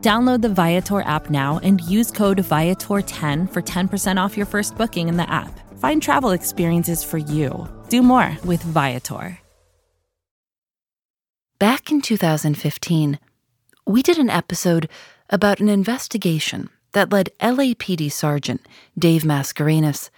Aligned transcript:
Download 0.00 0.40
the 0.40 0.48
Viator 0.48 1.00
app 1.02 1.28
now 1.28 1.58
and 1.64 1.80
use 1.80 2.12
code 2.12 2.38
Viator10 2.38 3.52
for 3.52 3.62
10% 3.62 4.16
off 4.20 4.36
your 4.36 4.46
first 4.46 4.76
booking 4.76 5.08
in 5.08 5.16
the 5.16 5.28
app. 5.28 5.50
Find 5.80 6.00
travel 6.00 6.30
experiences 6.30 7.02
for 7.02 7.18
you. 7.18 7.68
Do 7.88 8.02
more 8.02 8.36
with 8.44 8.62
Viator. 8.62 9.40
Back 11.58 11.90
in 11.90 12.00
2015, 12.00 13.18
we 13.84 14.02
did 14.02 14.18
an 14.18 14.30
episode 14.30 14.88
about 15.30 15.58
an 15.58 15.68
investigation 15.68 16.70
that 16.92 17.10
led 17.10 17.32
LAPD 17.40 18.12
Sergeant 18.12 18.64
Dave 18.96 19.22
Mascarenas 19.22 20.10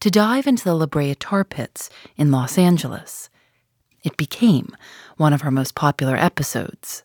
to 0.00 0.10
dive 0.10 0.48
into 0.48 0.64
the 0.64 0.74
La 0.74 0.86
Brea 0.86 1.14
tar 1.14 1.44
pits 1.44 1.90
in 2.16 2.32
Los 2.32 2.58
Angeles. 2.58 3.30
It 4.02 4.16
became 4.16 4.76
one 5.16 5.32
of 5.32 5.44
our 5.44 5.52
most 5.52 5.76
popular 5.76 6.16
episodes. 6.16 7.04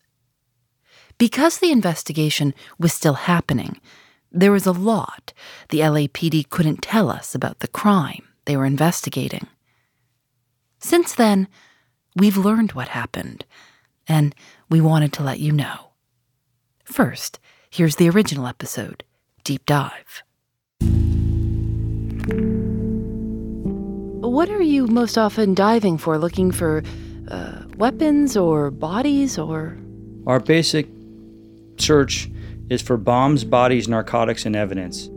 Because 1.17 1.59
the 1.59 1.72
investigation 1.72 2.53
was 2.80 2.94
still 2.94 3.14
happening, 3.14 3.80
there 4.31 4.52
was 4.52 4.66
a 4.66 4.72
lot 4.72 5.31
the 5.69 5.80
LAPD 5.80 6.50
couldn't 6.50 6.81
tell 6.81 7.09
us 7.09 7.36
about 7.36 7.59
the 7.59 7.67
crime 7.67 8.28
they 8.45 8.58
were 8.58 8.66
investigating. 8.66 9.47
Since 10.80 11.16
then, 11.16 11.47
we've 12.16 12.36
learned 12.36 12.73
what 12.73 12.89
happened, 12.89 13.45
and 14.08 14.36
we 14.69 14.81
wanted 14.81 15.14
to 15.14 15.23
let 15.23 15.39
you 15.39 15.52
know. 15.52 15.91
First, 16.84 17.39
here's 17.69 17.95
the 17.95 18.09
original 18.09 18.47
episode 18.47 19.03
Deep 19.44 19.66
Dive. 19.66 20.23
What 24.22 24.50
are 24.50 24.61
you 24.61 24.88
most 24.88 25.17
often 25.17 25.53
diving 25.53 25.97
for? 25.97 26.17
Looking 26.17 26.52
for 26.52 26.84
uh, 27.29 27.63
weapons 27.78 28.35
or 28.35 28.72
bodies 28.72 29.38
or? 29.38 29.78
Our 30.25 30.40
basic 30.40 30.88
search 31.78 32.29
is 32.69 32.81
for 32.81 32.97
bombs, 32.97 33.44
bodies, 33.44 33.88
narcotics, 33.88 34.45
and 34.45 34.56
evidence. 34.56 35.09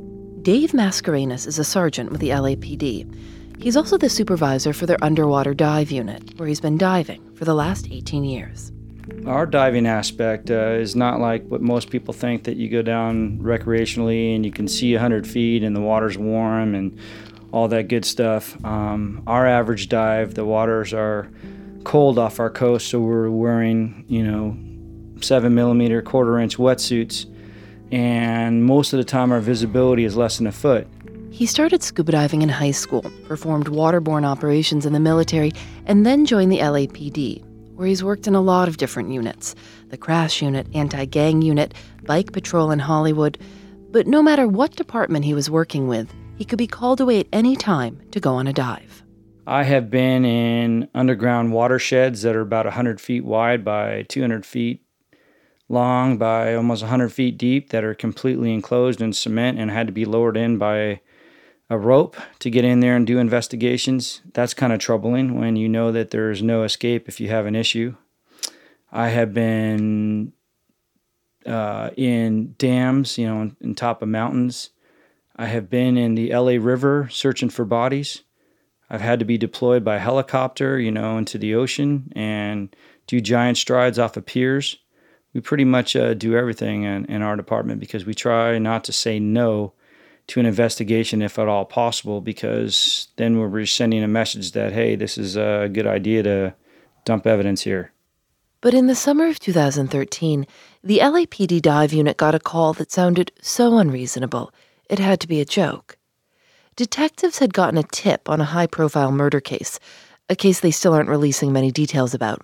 Dave 0.42 0.72
Mascarenas 0.72 1.46
is 1.46 1.58
a 1.58 1.64
sergeant 1.64 2.12
with 2.12 2.20
the 2.20 2.30
LAPD. 2.30 3.12
He's 3.58 3.76
also 3.76 3.96
the 3.96 4.08
supervisor 4.08 4.72
for 4.72 4.86
their 4.86 5.02
underwater 5.02 5.54
dive 5.54 5.90
unit, 5.90 6.38
where 6.38 6.46
he's 6.46 6.60
been 6.60 6.78
diving 6.78 7.34
for 7.34 7.44
the 7.44 7.54
last 7.54 7.88
18 7.90 8.24
years. 8.24 8.70
Our 9.26 9.46
diving 9.46 9.86
aspect 9.86 10.50
uh, 10.50 10.74
is 10.74 10.94
not 10.94 11.20
like 11.20 11.44
what 11.46 11.62
most 11.62 11.90
people 11.90 12.12
think 12.12 12.44
that 12.44 12.56
you 12.56 12.68
go 12.68 12.82
down 12.82 13.38
recreationally 13.38 14.34
and 14.34 14.44
you 14.44 14.52
can 14.52 14.68
see 14.68 14.92
100 14.92 15.26
feet 15.26 15.62
and 15.62 15.74
the 15.74 15.80
water's 15.80 16.18
warm 16.18 16.74
and 16.74 16.98
all 17.52 17.68
that 17.68 17.88
good 17.88 18.04
stuff. 18.04 18.62
Um, 18.64 19.22
our 19.26 19.46
average 19.46 19.88
dive, 19.88 20.34
the 20.34 20.44
waters 20.44 20.92
are 20.92 21.30
cold 21.84 22.18
off 22.18 22.40
our 22.40 22.50
coast, 22.50 22.88
so 22.88 23.00
we're 23.00 23.30
wearing, 23.30 24.04
you 24.08 24.24
know, 24.24 24.56
seven 25.21 25.54
millimeter, 25.54 26.03
quarter 26.03 26.38
inch 26.38 26.56
wetsuits, 26.56 27.27
and 27.93 28.65
most 28.65 28.93
of 28.93 28.99
the 28.99 29.04
time 29.04 29.32
our 29.32 29.41
visibility 29.41 30.04
is 30.04 30.16
less 30.16 30.38
than 30.38 30.47
a 30.47 30.53
foot. 30.53 30.87
He 31.31 31.47
started 31.47 31.82
scuba 31.82 32.12
diving 32.12 32.43
in 32.43 32.49
high 32.49 32.71
school, 32.71 33.04
performed 33.27 33.66
waterborne 33.66 34.25
operations 34.25 34.87
in 34.87 34.93
the 34.93 35.00
military, 35.00 35.53
and 35.84 36.06
then 36.06 36.25
joined 36.25 36.50
the 36.50 36.60
LAPD, 36.60 37.44
where 37.75 37.87
he's 37.87 38.03
worked 38.03 38.27
in 38.27 38.34
a 38.34 38.41
lot 38.41 38.69
of 38.69 38.78
different 38.78 39.10
units 39.10 39.54
the 39.88 39.99
crash 39.99 40.41
unit, 40.41 40.66
anti 40.75 41.04
gang 41.04 41.43
unit, 41.43 41.75
bike 42.04 42.33
patrol 42.33 42.71
in 42.71 42.78
Hollywood. 42.78 43.38
But 43.91 44.06
no 44.06 44.22
matter 44.22 44.48
what 44.48 44.77
department 44.77 45.25
he 45.25 45.34
was 45.34 45.50
working 45.50 45.88
with, 45.88 46.12
he 46.37 46.44
could 46.44 46.59
be 46.59 46.66
called 46.66 47.00
away 47.00 47.21
at 47.21 47.28
any 47.33 47.54
time 47.54 48.00
to 48.12 48.21
go 48.21 48.34
on 48.34 48.47
a 48.47 48.53
dive. 48.53 49.03
I 49.47 49.62
have 49.62 49.91
been 49.91 50.25
in 50.25 50.88
underground 50.94 51.53
watersheds 51.53 52.22
that 52.22 52.34
are 52.34 52.41
about 52.41 52.66
100 52.66 53.00
feet 53.00 53.25
wide 53.25 53.65
by 53.65 54.03
200 54.09 54.44
feet 54.44 54.83
long 55.69 56.16
by 56.16 56.54
almost 56.54 56.82
100 56.82 57.10
feet 57.10 57.37
deep 57.37 57.71
that 57.71 57.84
are 57.84 57.94
completely 57.94 58.53
enclosed 58.53 59.00
in 59.00 59.12
cement 59.12 59.59
and 59.59 59.71
had 59.71 59.87
to 59.87 59.93
be 59.93 60.04
lowered 60.04 60.37
in 60.37 60.59
by 60.59 61.00
a 61.69 61.77
rope 61.77 62.16
to 62.38 62.50
get 62.50 62.65
in 62.65 62.81
there 62.81 62.94
and 62.94 63.06
do 63.06 63.19
investigations. 63.19 64.22
That's 64.32 64.54
kind 64.54 64.72
of 64.72 64.78
troubling 64.78 65.38
when 65.38 65.56
you 65.56 65.69
know 65.69 65.91
that 65.93 66.10
there's 66.10 66.43
no 66.43 66.62
escape 66.62 67.09
if 67.09 67.19
you 67.19 67.28
have 67.28 67.47
an 67.47 67.56
issue. 67.56 67.97
I 68.93 69.09
have 69.09 69.34
been 69.34 70.32
uh, 71.44 71.91
in 71.97 72.54
dams, 72.59 73.19
you 73.19 73.27
know, 73.27 73.38
on, 73.38 73.56
on 73.62 73.75
top 73.75 74.03
of 74.03 74.09
mountains. 74.09 74.71
I 75.34 75.47
have 75.47 75.69
been 75.69 75.97
in 75.97 76.15
the 76.15 76.33
LA 76.33 76.53
River 76.53 77.09
searching 77.10 77.50
for 77.50 77.65
bodies. 77.65 78.22
I've 78.88 79.00
had 79.00 79.19
to 79.19 79.25
be 79.25 79.37
deployed 79.37 79.84
by 79.84 79.98
helicopter, 79.98 80.78
you 80.78 80.93
know, 80.93 81.19
into 81.19 81.38
the 81.38 81.56
ocean 81.56 82.12
and 82.15 82.75
do 83.09 83.21
giant 83.21 83.59
strides 83.59 83.98
off 83.98 84.16
of 84.16 84.27
piers 84.27 84.78
we 85.36 85.42
pretty 85.42 85.66
much 85.66 85.94
uh, 85.94 86.14
do 86.14 86.34
everything 86.34 86.84
in, 86.84 87.04
in 87.04 87.20
our 87.20 87.36
department 87.36 87.78
because 87.78 88.06
we 88.06 88.14
try 88.14 88.58
not 88.58 88.82
to 88.84 88.91
say 88.91 89.20
no 89.20 89.74
to 90.28 90.41
an 90.41 90.47
investigation 90.47 91.20
if 91.20 91.38
at 91.38 91.47
all 91.47 91.66
possible 91.66 92.22
because 92.22 93.08
then 93.16 93.38
we're 93.38 93.66
sending 93.66 94.02
a 94.02 94.08
message 94.08 94.52
that 94.52 94.72
hey 94.72 94.97
this 94.97 95.19
is 95.19 95.36
a 95.36 95.69
good 95.70 95.86
idea 95.86 96.22
to 96.22 96.54
dump 97.04 97.26
evidence 97.26 97.64
here. 97.64 97.92
But 98.62 98.72
in 98.72 98.86
the 98.86 98.94
summer 98.94 99.26
of 99.26 99.38
2013 99.38 100.47
the 100.82 101.00
lapd 101.00 101.60
dive 101.60 101.92
unit 101.92 102.16
got 102.16 102.34
a 102.34 102.41
call 102.41 102.72
that 102.72 102.91
sounded 102.91 103.30
so 103.42 103.76
unreasonable 103.76 104.54
it 104.88 104.98
had 104.98 105.20
to 105.20 105.28
be 105.28 105.42
a 105.42 105.44
joke. 105.44 105.98
Detectives 106.76 107.41
had 107.41 107.53
gotten 107.53 107.76
a 107.76 107.82
tip 107.82 108.30
on 108.30 108.41
a 108.41 108.53
high 108.56 108.66
profile 108.66 109.12
murder 109.12 109.42
case 109.42 109.78
a 110.30 110.34
case 110.34 110.60
they 110.60 110.70
still 110.70 110.94
aren't 110.94 111.10
releasing 111.10 111.53
many 111.53 111.70
details 111.70 112.14
about. 112.14 112.41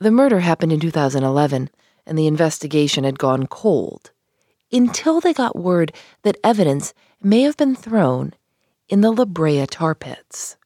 The 0.00 0.10
murder 0.10 0.40
happened 0.40 0.72
in 0.72 0.80
2011 0.80 1.70
and 2.06 2.16
the 2.16 2.26
investigation 2.26 3.04
had 3.04 3.18
gone 3.18 3.46
cold 3.46 4.10
until 4.72 5.20
they 5.20 5.32
got 5.32 5.56
word 5.56 5.92
that 6.22 6.38
evidence 6.42 6.94
may 7.22 7.42
have 7.42 7.56
been 7.56 7.74
thrown 7.74 8.32
in 8.88 9.00
the 9.00 9.10
La 9.10 9.24
Brea 9.24 9.66
tar 9.66 9.94
pits. 9.94 10.56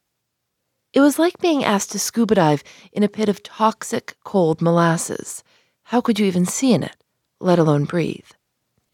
It 0.93 0.99
was 0.99 1.17
like 1.17 1.39
being 1.39 1.63
asked 1.63 1.91
to 1.93 1.99
scuba 1.99 2.35
dive 2.35 2.63
in 2.91 3.03
a 3.03 3.09
pit 3.09 3.29
of 3.29 3.43
toxic, 3.43 4.15
cold 4.23 4.61
molasses. 4.61 5.43
How 5.83 6.01
could 6.01 6.19
you 6.19 6.25
even 6.25 6.45
see 6.45 6.73
in 6.73 6.83
it, 6.83 6.95
let 7.39 7.59
alone 7.59 7.85
breathe? 7.85 8.25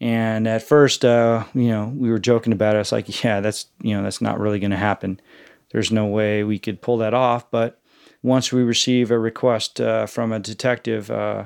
And 0.00 0.46
at 0.46 0.62
first, 0.62 1.04
uh, 1.04 1.44
you 1.54 1.68
know, 1.68 1.92
we 1.96 2.08
were 2.08 2.20
joking 2.20 2.52
about 2.52 2.76
it. 2.76 2.80
It's 2.80 2.92
like, 2.92 3.24
yeah, 3.24 3.40
that's 3.40 3.66
you 3.82 3.96
know, 3.96 4.02
that's 4.02 4.20
not 4.20 4.38
really 4.38 4.60
going 4.60 4.70
to 4.70 4.76
happen. 4.76 5.20
There's 5.70 5.90
no 5.90 6.06
way 6.06 6.44
we 6.44 6.58
could 6.58 6.80
pull 6.80 6.98
that 6.98 7.14
off. 7.14 7.50
But 7.50 7.80
once 8.22 8.52
we 8.52 8.62
receive 8.62 9.10
a 9.10 9.18
request 9.18 9.80
uh, 9.80 10.06
from 10.06 10.32
a 10.32 10.38
detective, 10.38 11.10
uh, 11.10 11.44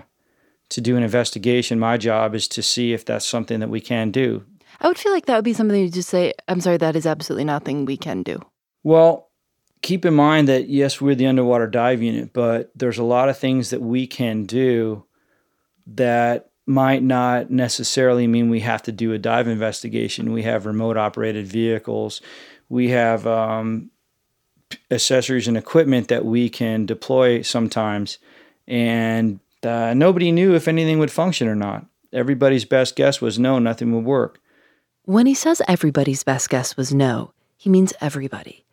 to 0.73 0.81
do 0.81 0.97
an 0.97 1.03
investigation, 1.03 1.79
my 1.79 1.97
job 1.97 2.35
is 2.35 2.49
to 2.49 2.63
see 2.63 2.93
if 2.93 3.05
that's 3.05 3.27
something 3.27 3.61
that 3.61 3.69
we 3.69 3.81
can 3.81 4.11
do. 4.11 4.45
I 4.81 4.89
would 4.89 4.99
feel 4.99 5.13
like 5.13 5.27
that 5.27 5.37
would 5.37 5.45
be 5.45 5.53
something 5.53 5.79
you 5.81 5.91
just 5.91 6.09
say, 6.09 6.33
I'm 6.49 6.61
sorry, 6.61 6.79
that 6.79 6.97
is 6.97 7.07
absolutely 7.07 7.45
nothing 7.45 7.85
we 7.85 7.97
can 7.97 8.23
do. 8.23 8.41
Well, 8.83 9.31
keep 9.83 10.05
in 10.05 10.15
mind 10.15 10.49
that 10.49 10.69
yes, 10.69 11.01
we're 11.01 11.15
the 11.15 11.27
underwater 11.27 11.67
dive 11.67 12.03
unit, 12.03 12.33
but 12.33 12.71
there's 12.75 12.99
a 12.99 13.05
lot 13.05 13.29
of 13.29 13.39
things 13.39 13.71
that 13.71 13.81
we 13.81 14.07
can 14.07 14.45
do 14.45 15.05
that 15.87 16.51
might 16.67 17.03
not 17.03 17.51
necessarily 17.51 18.27
mean 18.27 18.49
we 18.49 18.61
have 18.61 18.83
to 18.83 18.93
do 18.93 19.13
a 19.13 19.19
dive 19.19 19.49
investigation. 19.49 20.33
We 20.33 20.43
have 20.45 20.65
remote 20.65 20.97
operated 20.97 21.47
vehicles. 21.47 22.23
We 22.69 22.91
have 22.91 23.27
um, 23.27 23.91
accessories 24.91 25.49
and 25.49 25.57
equipment 25.57 26.09
that 26.09 26.25
we 26.25 26.49
can 26.49 26.87
deploy 26.87 27.43
sometimes. 27.43 28.19
And 28.67 29.41
uh, 29.65 29.95
nobody 29.95 30.33
knew 30.33 30.55
if 30.55 30.69
anything 30.69 30.99
would 30.99 31.11
function 31.11 31.49
or 31.49 31.55
not. 31.55 31.87
Everybody's 32.13 32.65
best 32.65 32.97
guess 32.97 33.21
was 33.21 33.39
no, 33.39 33.59
nothing 33.59 33.93
would 33.93 34.05
work. 34.05 34.41
When 35.05 35.27
he 35.27 35.35
says 35.35 35.63
everybody's 35.67 36.25
best 36.25 36.51
guess 36.51 36.77
was 36.77 36.93
no, 36.95 37.33
he 37.57 37.71
means 37.71 37.93
everybody. 38.01 38.65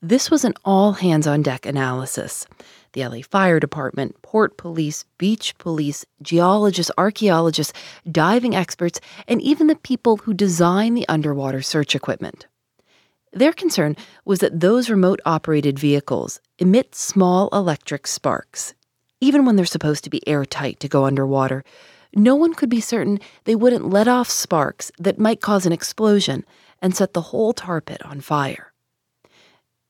This 0.00 0.30
was 0.30 0.44
an 0.44 0.54
all 0.64 0.92
hands 0.92 1.26
on 1.26 1.42
deck 1.42 1.66
analysis. 1.66 2.46
The 2.92 3.06
LA 3.06 3.22
Fire 3.22 3.58
Department, 3.60 4.20
port 4.22 4.56
police, 4.56 5.04
beach 5.18 5.58
police, 5.58 6.06
geologists, 6.22 6.92
archaeologists, 6.96 7.72
diving 8.10 8.54
experts, 8.54 9.00
and 9.26 9.42
even 9.42 9.66
the 9.66 9.74
people 9.74 10.18
who 10.18 10.32
design 10.34 10.94
the 10.94 11.08
underwater 11.08 11.62
search 11.62 11.94
equipment. 11.94 12.46
Their 13.32 13.52
concern 13.52 13.96
was 14.24 14.38
that 14.38 14.60
those 14.60 14.88
remote 14.88 15.20
operated 15.26 15.78
vehicles 15.78 16.40
emit 16.58 16.94
small 16.94 17.48
electric 17.52 18.06
sparks. 18.06 18.74
Even 19.20 19.44
when 19.44 19.56
they're 19.56 19.66
supposed 19.66 20.04
to 20.04 20.10
be 20.10 20.26
airtight 20.28 20.78
to 20.80 20.88
go 20.88 21.04
underwater, 21.04 21.64
no 22.14 22.34
one 22.34 22.54
could 22.54 22.70
be 22.70 22.80
certain 22.80 23.18
they 23.44 23.54
wouldn't 23.54 23.90
let 23.90 24.08
off 24.08 24.30
sparks 24.30 24.90
that 24.98 25.18
might 25.18 25.40
cause 25.40 25.66
an 25.66 25.72
explosion 25.72 26.44
and 26.80 26.94
set 26.94 27.12
the 27.12 27.20
whole 27.20 27.52
tar 27.52 27.80
pit 27.80 28.04
on 28.04 28.20
fire. 28.20 28.72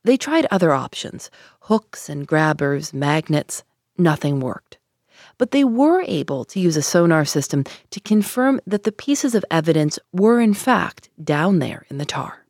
They 0.04 0.16
tried 0.16 0.46
other 0.50 0.72
options 0.72 1.30
hooks 1.62 2.08
and 2.08 2.26
grabbers, 2.26 2.94
magnets. 2.94 3.62
Nothing 3.98 4.40
worked. 4.40 4.78
But 5.36 5.50
they 5.50 5.64
were 5.64 6.02
able 6.06 6.44
to 6.46 6.60
use 6.60 6.76
a 6.76 6.82
sonar 6.82 7.24
system 7.24 7.64
to 7.90 8.00
confirm 8.00 8.60
that 8.66 8.84
the 8.84 8.92
pieces 8.92 9.34
of 9.34 9.44
evidence 9.50 9.98
were, 10.12 10.40
in 10.40 10.54
fact, 10.54 11.10
down 11.22 11.58
there 11.58 11.84
in 11.90 11.98
the 11.98 12.06
tar. 12.06 12.46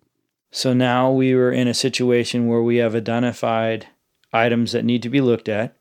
So 0.50 0.72
now 0.72 1.10
we 1.10 1.34
were 1.34 1.50
in 1.50 1.66
a 1.66 1.74
situation 1.74 2.46
where 2.46 2.62
we 2.62 2.76
have 2.76 2.94
identified 2.94 3.88
items 4.32 4.72
that 4.72 4.84
need 4.84 5.02
to 5.02 5.08
be 5.08 5.20
looked 5.20 5.48
at, 5.48 5.77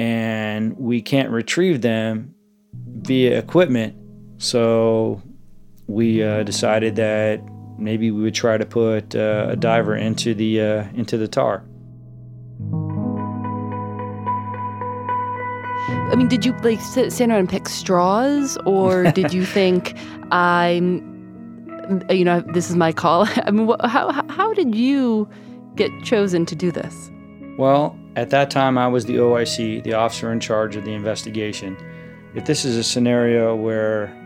and 0.00 0.74
we 0.78 1.02
can't 1.02 1.28
retrieve 1.28 1.82
them 1.82 2.34
via 3.02 3.38
equipment. 3.38 3.94
So 4.38 5.20
we 5.88 6.22
uh, 6.22 6.42
decided 6.42 6.96
that 6.96 7.42
maybe 7.78 8.10
we 8.10 8.22
would 8.22 8.34
try 8.34 8.56
to 8.56 8.64
put 8.64 9.14
uh, 9.14 9.48
a 9.50 9.56
diver 9.56 9.94
into 9.94 10.32
the 10.34 10.62
uh, 10.62 10.84
into 10.94 11.18
the 11.18 11.28
tar. 11.28 11.66
I 16.10 16.16
mean, 16.16 16.28
did 16.28 16.46
you 16.46 16.52
like 16.62 16.80
sit, 16.80 17.12
stand 17.12 17.30
around 17.30 17.40
and 17.40 17.48
pick 17.50 17.68
straws, 17.68 18.56
or 18.64 19.04
did 19.12 19.34
you 19.34 19.44
think 19.44 19.98
I'm, 20.32 20.96
you 22.08 22.24
know, 22.24 22.40
this 22.54 22.70
is 22.70 22.76
my 22.76 22.90
call? 22.90 23.28
I 23.44 23.50
mean, 23.50 23.70
how 23.84 24.12
how 24.30 24.54
did 24.54 24.74
you 24.74 25.28
get 25.76 25.90
chosen 26.02 26.46
to 26.46 26.56
do 26.56 26.72
this? 26.72 27.10
Well, 27.58 27.98
at 28.16 28.30
that 28.30 28.50
time, 28.50 28.78
I 28.78 28.88
was 28.88 29.04
the 29.04 29.16
OIC, 29.16 29.84
the 29.84 29.94
officer 29.94 30.32
in 30.32 30.40
charge 30.40 30.76
of 30.76 30.84
the 30.84 30.92
investigation. 30.92 31.76
If 32.34 32.44
this 32.44 32.64
is 32.64 32.76
a 32.76 32.84
scenario 32.84 33.54
where 33.54 34.16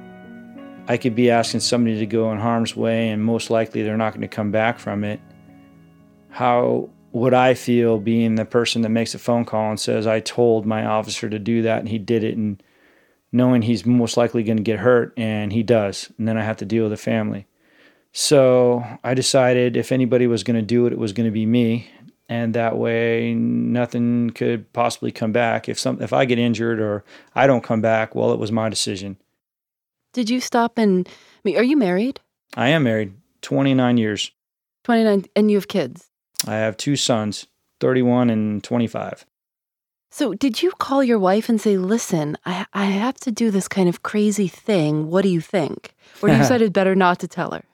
I 0.89 0.97
could 0.97 1.15
be 1.15 1.31
asking 1.31 1.61
somebody 1.61 1.99
to 1.99 2.07
go 2.07 2.31
in 2.33 2.39
harm's 2.39 2.77
way 2.77 3.09
and 3.09 3.25
most 3.25 3.51
likely 3.51 3.83
they're 3.83 3.97
not 3.97 4.13
going 4.13 4.23
to 4.23 4.29
come 4.29 4.51
back 4.51 4.79
from 4.79 5.05
it, 5.05 5.21
how 6.31 6.91
would 7.13 7.33
I 7.33 7.55
feel 7.55 7.99
being 7.99 8.35
the 8.35 8.45
person 8.45 8.83
that 8.83 8.89
makes 8.89 9.15
a 9.15 9.19
phone 9.19 9.45
call 9.45 9.71
and 9.71 9.81
says, 9.81 10.07
I 10.07 10.21
told 10.21 10.67
my 10.67 10.85
officer 10.85 11.31
to 11.31 11.39
do 11.39 11.63
that 11.63 11.79
and 11.79 11.89
he 11.89 11.99
did 11.99 12.25
it, 12.25 12.37
and 12.37 12.63
knowing 13.33 13.63
he's 13.63 13.87
most 13.87 14.17
likely 14.17 14.43
going 14.43 14.57
to 14.57 14.63
get 14.63 14.81
hurt 14.81 15.13
and 15.17 15.53
he 15.53 15.63
does, 15.63 16.13
and 16.19 16.27
then 16.29 16.37
I 16.37 16.43
have 16.43 16.57
to 16.59 16.65
deal 16.65 16.85
with 16.85 16.93
the 16.93 16.97
family. 16.97 17.47
So 18.13 18.85
I 19.03 19.15
decided 19.15 19.77
if 19.77 19.91
anybody 19.91 20.27
was 20.27 20.45
going 20.45 20.57
to 20.57 20.63
do 20.63 20.87
it, 20.87 20.93
it 20.93 20.99
was 20.99 21.13
going 21.13 21.27
to 21.27 21.33
be 21.33 21.47
me. 21.47 21.91
And 22.29 22.55
that 22.55 22.79
way, 22.79 23.35
nothing 23.35 24.31
could 24.31 24.73
possibly 24.73 25.13
come 25.13 25.33
back. 25.33 25.69
If 25.69 25.79
some, 25.79 26.01
if 26.01 26.13
I 26.13 26.25
get 26.25 26.39
injured 26.39 26.81
or 26.81 27.05
I 27.35 27.47
don't 27.47 27.63
come 27.63 27.83
back, 27.83 28.15
well, 28.15 28.33
it 28.33 28.39
was 28.39 28.51
my 28.51 28.69
decision. 28.71 29.19
Did 30.15 30.31
you 30.31 30.41
stop 30.41 30.79
and? 30.79 31.07
I 31.07 31.41
mean, 31.45 31.57
are 31.59 31.63
you 31.63 31.77
married? 31.77 32.21
I 32.57 32.69
am 32.69 32.85
married, 32.85 33.13
twenty 33.43 33.75
nine 33.75 33.99
years. 33.99 34.31
Twenty 34.85 35.05
nine, 35.05 35.25
and 35.37 35.51
you 35.51 35.59
have 35.59 35.69
kids. 35.69 36.09
I 36.47 36.55
have 36.55 36.77
two 36.77 36.97
sons, 36.97 37.47
31 37.81 38.31
and 38.31 38.63
25. 38.63 39.25
So, 40.11 40.35
did 40.35 40.63
you 40.63 40.71
call 40.73 41.03
your 41.03 41.19
wife 41.19 41.49
and 41.49 41.61
say, 41.61 41.77
listen, 41.77 42.39
I, 42.47 42.67
I 42.73 42.85
have 42.85 43.17
to 43.21 43.33
do 43.33 43.51
this 43.51 43.67
kind 43.67 43.89
of 43.89 44.03
crazy 44.03 44.47
thing. 44.47 45.11
What 45.11 45.23
do 45.23 45.29
you 45.29 45.41
think? 45.41 45.95
Or 46.23 46.29
you 46.29 46.37
decided 46.39 46.73
better 46.73 46.95
not 46.95 47.19
to 47.21 47.29
tell 47.29 47.51
her? 47.51 47.65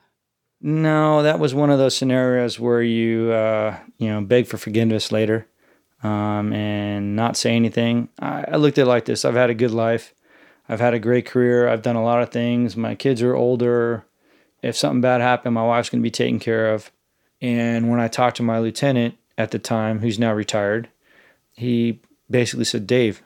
No, 0.62 1.22
that 1.22 1.38
was 1.38 1.54
one 1.54 1.70
of 1.70 1.78
those 1.78 1.96
scenarios 1.96 2.60
where 2.60 2.82
you, 2.82 3.32
uh, 3.32 3.78
you 3.98 4.08
know, 4.08 4.20
beg 4.20 4.46
for 4.46 4.58
forgiveness 4.58 5.10
later 5.10 5.46
um, 6.02 6.52
and 6.52 7.16
not 7.16 7.36
say 7.36 7.56
anything. 7.56 8.10
I, 8.18 8.44
I 8.52 8.56
looked 8.56 8.76
at 8.78 8.82
it 8.82 8.88
like 8.88 9.06
this 9.06 9.24
I've 9.24 9.34
had 9.34 9.48
a 9.48 9.54
good 9.54 9.70
life, 9.70 10.14
I've 10.68 10.80
had 10.80 10.92
a 10.92 10.98
great 10.98 11.24
career, 11.24 11.68
I've 11.68 11.82
done 11.82 11.96
a 11.96 12.04
lot 12.04 12.22
of 12.22 12.30
things. 12.30 12.76
My 12.76 12.94
kids 12.94 13.22
are 13.22 13.34
older. 13.34 14.04
If 14.62 14.76
something 14.76 15.00
bad 15.00 15.22
happened, 15.22 15.54
my 15.54 15.64
wife's 15.64 15.88
going 15.88 16.02
to 16.02 16.06
be 16.06 16.10
taken 16.10 16.38
care 16.38 16.74
of. 16.74 16.90
And 17.40 17.88
when 17.88 17.98
I 17.98 18.08
talked 18.08 18.36
to 18.36 18.42
my 18.42 18.58
lieutenant 18.58 19.16
at 19.38 19.52
the 19.52 19.58
time, 19.58 20.00
who's 20.00 20.18
now 20.18 20.34
retired, 20.34 20.90
he 21.54 22.00
basically 22.30 22.66
said, 22.66 22.86
Dave, 22.86 23.22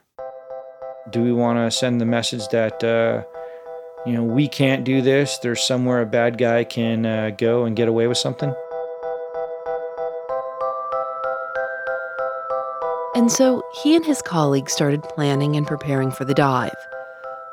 do 1.10 1.20
we 1.20 1.32
want 1.32 1.58
to 1.58 1.76
send 1.76 2.00
the 2.00 2.06
message 2.06 2.46
that, 2.50 2.84
uh, 2.84 3.24
you 4.06 4.12
know, 4.12 4.22
we 4.22 4.48
can't 4.48 4.84
do 4.84 5.00
this? 5.00 5.38
There's 5.38 5.62
somewhere 5.62 6.02
a 6.02 6.06
bad 6.06 6.36
guy 6.36 6.64
can 6.64 7.06
uh, 7.06 7.30
go 7.30 7.64
and 7.64 7.74
get 7.74 7.88
away 7.88 8.06
with 8.06 8.18
something? 8.18 8.54
And 13.14 13.32
so 13.32 13.62
he 13.82 13.94
and 13.96 14.04
his 14.04 14.20
colleagues 14.20 14.72
started 14.72 15.02
planning 15.04 15.56
and 15.56 15.66
preparing 15.66 16.10
for 16.10 16.24
the 16.24 16.34
dive. 16.34 16.74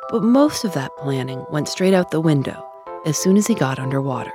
But 0.09 0.23
most 0.23 0.65
of 0.65 0.73
that 0.73 0.91
planning 0.97 1.45
went 1.49 1.69
straight 1.69 1.93
out 1.93 2.11
the 2.11 2.19
window 2.19 2.67
as 3.05 3.17
soon 3.17 3.37
as 3.37 3.47
he 3.47 3.55
got 3.55 3.79
underwater. 3.79 4.33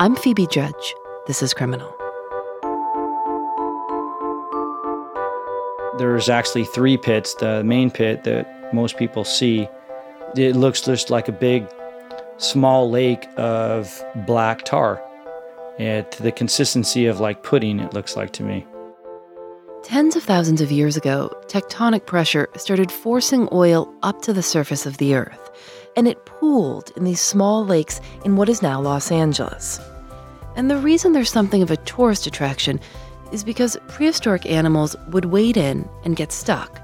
I'm 0.00 0.16
Phoebe 0.16 0.48
Judge. 0.48 0.94
This 1.28 1.40
is 1.40 1.54
criminal. 1.54 1.94
There's 5.98 6.28
actually 6.28 6.64
three 6.64 6.96
pits. 6.96 7.34
The 7.34 7.62
main 7.62 7.92
pit 7.92 8.24
that 8.24 8.74
most 8.74 8.96
people 8.96 9.24
see, 9.24 9.68
it 10.36 10.56
looks 10.56 10.80
just 10.80 11.10
like 11.10 11.28
a 11.28 11.32
big, 11.32 11.68
small 12.38 12.90
lake 12.90 13.28
of 13.36 14.02
black 14.26 14.64
tar. 14.64 15.02
It, 15.78 16.12
the 16.12 16.32
consistency 16.32 17.06
of 17.06 17.20
like 17.20 17.42
pudding, 17.42 17.80
it 17.80 17.94
looks 17.94 18.16
like 18.16 18.32
to 18.34 18.42
me. 18.42 18.66
Tens 19.82 20.14
of 20.14 20.22
thousands 20.22 20.60
of 20.60 20.70
years 20.70 20.96
ago, 20.96 21.36
tectonic 21.48 22.06
pressure 22.06 22.48
started 22.56 22.92
forcing 22.92 23.48
oil 23.52 23.92
up 24.02 24.22
to 24.22 24.32
the 24.32 24.42
surface 24.42 24.86
of 24.86 24.98
the 24.98 25.14
Earth, 25.14 25.50
and 25.96 26.06
it 26.06 26.24
pooled 26.24 26.92
in 26.96 27.04
these 27.04 27.20
small 27.20 27.64
lakes 27.64 28.00
in 28.24 28.36
what 28.36 28.48
is 28.48 28.62
now 28.62 28.80
Los 28.80 29.10
Angeles. 29.10 29.80
And 30.54 30.70
the 30.70 30.76
reason 30.76 31.12
there's 31.12 31.32
something 31.32 31.62
of 31.62 31.70
a 31.70 31.78
tourist 31.78 32.26
attraction 32.26 32.78
is 33.32 33.42
because 33.42 33.76
prehistoric 33.88 34.46
animals 34.46 34.94
would 35.08 35.24
wade 35.26 35.56
in 35.56 35.88
and 36.04 36.14
get 36.14 36.30
stuck. 36.30 36.80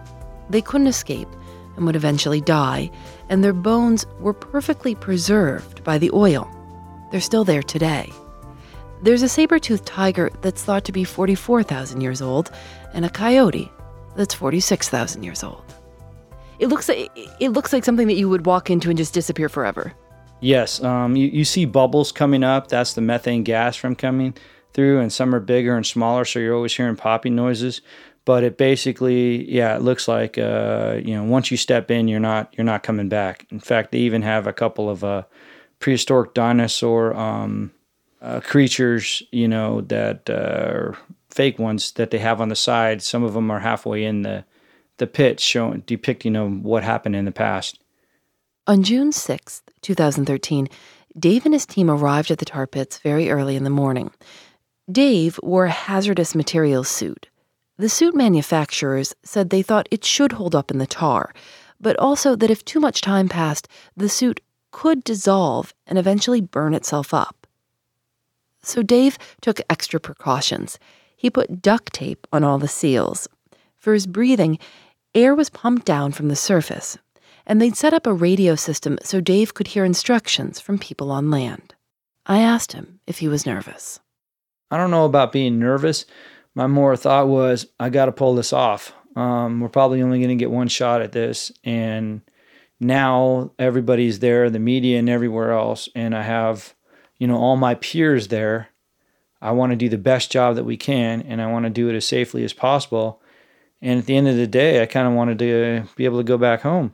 They 0.50 0.62
couldn't 0.62 0.86
escape 0.86 1.28
and 1.78 1.86
would 1.86 1.96
eventually 1.96 2.40
die, 2.40 2.90
and 3.30 3.42
their 3.42 3.54
bones 3.54 4.04
were 4.20 4.34
perfectly 4.34 4.94
preserved 4.94 5.82
by 5.84 5.96
the 5.96 6.10
oil. 6.12 6.50
They're 7.10 7.20
still 7.20 7.44
there 7.44 7.62
today. 7.62 8.12
There's 9.00 9.22
a 9.22 9.28
saber 9.28 9.58
toothed 9.58 9.86
tiger 9.86 10.30
that's 10.42 10.64
thought 10.64 10.84
to 10.84 10.92
be 10.92 11.04
44,000 11.04 12.00
years 12.00 12.20
old, 12.20 12.50
and 12.92 13.04
a 13.04 13.10
coyote 13.10 13.70
that's 14.16 14.34
46,000 14.34 15.22
years 15.22 15.44
old. 15.44 15.64
It 16.58 16.66
looks 16.66 16.88
like 16.88 17.10
it 17.38 17.50
looks 17.50 17.72
like 17.72 17.84
something 17.84 18.08
that 18.08 18.16
you 18.16 18.28
would 18.28 18.44
walk 18.44 18.68
into 18.68 18.90
and 18.90 18.98
just 18.98 19.14
disappear 19.14 19.48
forever. 19.48 19.92
Yes, 20.40 20.82
um, 20.82 21.14
you, 21.14 21.28
you 21.28 21.44
see 21.44 21.64
bubbles 21.64 22.10
coming 22.10 22.42
up. 22.42 22.68
That's 22.68 22.94
the 22.94 23.00
methane 23.00 23.44
gas 23.44 23.76
from 23.76 23.94
coming 23.94 24.34
through, 24.72 25.00
and 25.00 25.12
some 25.12 25.34
are 25.34 25.40
bigger 25.40 25.76
and 25.76 25.86
smaller, 25.86 26.24
so 26.24 26.40
you're 26.40 26.54
always 26.54 26.74
hearing 26.74 26.96
popping 26.96 27.36
noises. 27.36 27.80
But 28.28 28.44
it 28.44 28.58
basically, 28.58 29.50
yeah, 29.50 29.74
it 29.74 29.80
looks 29.80 30.06
like 30.06 30.36
uh, 30.36 31.00
you 31.02 31.14
know 31.14 31.24
once 31.24 31.50
you 31.50 31.56
step 31.56 31.90
in, 31.90 32.08
you're 32.08 32.20
not 32.20 32.52
you're 32.58 32.62
not 32.62 32.82
coming 32.82 33.08
back. 33.08 33.46
In 33.48 33.58
fact, 33.58 33.90
they 33.90 34.00
even 34.00 34.20
have 34.20 34.46
a 34.46 34.52
couple 34.52 34.90
of 34.90 35.02
uh, 35.02 35.22
prehistoric 35.78 36.34
dinosaur 36.34 37.16
um, 37.16 37.70
uh, 38.20 38.40
creatures, 38.40 39.22
you 39.32 39.48
know, 39.48 39.80
that 39.80 40.28
uh, 40.28 40.34
are 40.34 40.98
fake 41.30 41.58
ones 41.58 41.92
that 41.92 42.10
they 42.10 42.18
have 42.18 42.42
on 42.42 42.50
the 42.50 42.54
side. 42.54 43.00
Some 43.00 43.24
of 43.24 43.32
them 43.32 43.50
are 43.50 43.60
halfway 43.60 44.04
in 44.04 44.20
the 44.20 44.44
the 44.98 45.06
pit, 45.06 45.40
showing 45.40 45.84
depicting 45.86 46.36
of 46.36 46.62
what 46.62 46.84
happened 46.84 47.16
in 47.16 47.24
the 47.24 47.32
past. 47.32 47.78
On 48.66 48.82
June 48.82 49.10
6th, 49.10 49.62
2013, 49.80 50.68
Dave 51.18 51.46
and 51.46 51.54
his 51.54 51.64
team 51.64 51.90
arrived 51.90 52.30
at 52.30 52.40
the 52.40 52.44
tar 52.44 52.66
pits 52.66 52.98
very 52.98 53.30
early 53.30 53.56
in 53.56 53.64
the 53.64 53.70
morning. 53.70 54.10
Dave 54.92 55.40
wore 55.42 55.64
a 55.64 55.70
hazardous 55.70 56.34
materials 56.34 56.88
suit. 56.88 57.28
The 57.78 57.88
suit 57.88 58.14
manufacturers 58.14 59.14
said 59.22 59.50
they 59.50 59.62
thought 59.62 59.88
it 59.92 60.04
should 60.04 60.32
hold 60.32 60.56
up 60.56 60.72
in 60.72 60.78
the 60.78 60.86
tar, 60.86 61.32
but 61.80 61.96
also 61.98 62.34
that 62.34 62.50
if 62.50 62.64
too 62.64 62.80
much 62.80 63.00
time 63.00 63.28
passed, 63.28 63.68
the 63.96 64.08
suit 64.08 64.40
could 64.72 65.04
dissolve 65.04 65.72
and 65.86 65.96
eventually 65.96 66.40
burn 66.40 66.74
itself 66.74 67.14
up. 67.14 67.46
So 68.62 68.82
Dave 68.82 69.16
took 69.40 69.60
extra 69.70 70.00
precautions. 70.00 70.80
He 71.16 71.30
put 71.30 71.62
duct 71.62 71.92
tape 71.92 72.26
on 72.32 72.42
all 72.42 72.58
the 72.58 72.66
seals. 72.66 73.28
For 73.76 73.94
his 73.94 74.08
breathing, 74.08 74.58
air 75.14 75.34
was 75.34 75.48
pumped 75.48 75.86
down 75.86 76.10
from 76.10 76.26
the 76.26 76.36
surface, 76.36 76.98
and 77.46 77.60
they'd 77.62 77.76
set 77.76 77.94
up 77.94 78.06
a 78.06 78.12
radio 78.12 78.56
system 78.56 78.98
so 79.04 79.20
Dave 79.20 79.54
could 79.54 79.68
hear 79.68 79.84
instructions 79.84 80.58
from 80.58 80.78
people 80.78 81.12
on 81.12 81.30
land. 81.30 81.74
I 82.26 82.40
asked 82.40 82.72
him 82.72 82.98
if 83.06 83.18
he 83.18 83.28
was 83.28 83.46
nervous. 83.46 84.00
I 84.70 84.76
don't 84.76 84.90
know 84.90 85.06
about 85.06 85.32
being 85.32 85.58
nervous. 85.58 86.04
My 86.58 86.66
more 86.66 86.96
thought 86.96 87.28
was, 87.28 87.68
I 87.78 87.88
got 87.88 88.06
to 88.06 88.12
pull 88.12 88.34
this 88.34 88.52
off. 88.52 88.92
Um, 89.14 89.60
we're 89.60 89.68
probably 89.68 90.02
only 90.02 90.18
going 90.18 90.36
to 90.36 90.42
get 90.42 90.50
one 90.50 90.66
shot 90.66 91.00
at 91.00 91.12
this. 91.12 91.52
And 91.62 92.20
now 92.80 93.52
everybody's 93.60 94.18
there, 94.18 94.50
the 94.50 94.58
media 94.58 94.98
and 94.98 95.08
everywhere 95.08 95.52
else. 95.52 95.88
And 95.94 96.16
I 96.16 96.22
have, 96.22 96.74
you 97.16 97.28
know, 97.28 97.36
all 97.36 97.56
my 97.56 97.76
peers 97.76 98.26
there. 98.26 98.70
I 99.40 99.52
want 99.52 99.70
to 99.70 99.76
do 99.76 99.88
the 99.88 99.98
best 99.98 100.32
job 100.32 100.56
that 100.56 100.64
we 100.64 100.76
can, 100.76 101.22
and 101.22 101.40
I 101.40 101.46
want 101.46 101.66
to 101.66 101.70
do 101.70 101.88
it 101.90 101.94
as 101.94 102.04
safely 102.04 102.42
as 102.42 102.52
possible. 102.52 103.22
And 103.80 104.00
at 104.00 104.06
the 104.06 104.16
end 104.16 104.26
of 104.26 104.34
the 104.34 104.48
day, 104.48 104.82
I 104.82 104.86
kind 104.86 105.06
of 105.06 105.14
wanted 105.14 105.38
to 105.38 105.84
be 105.94 106.06
able 106.06 106.18
to 106.18 106.24
go 106.24 106.38
back 106.38 106.62
home. 106.62 106.92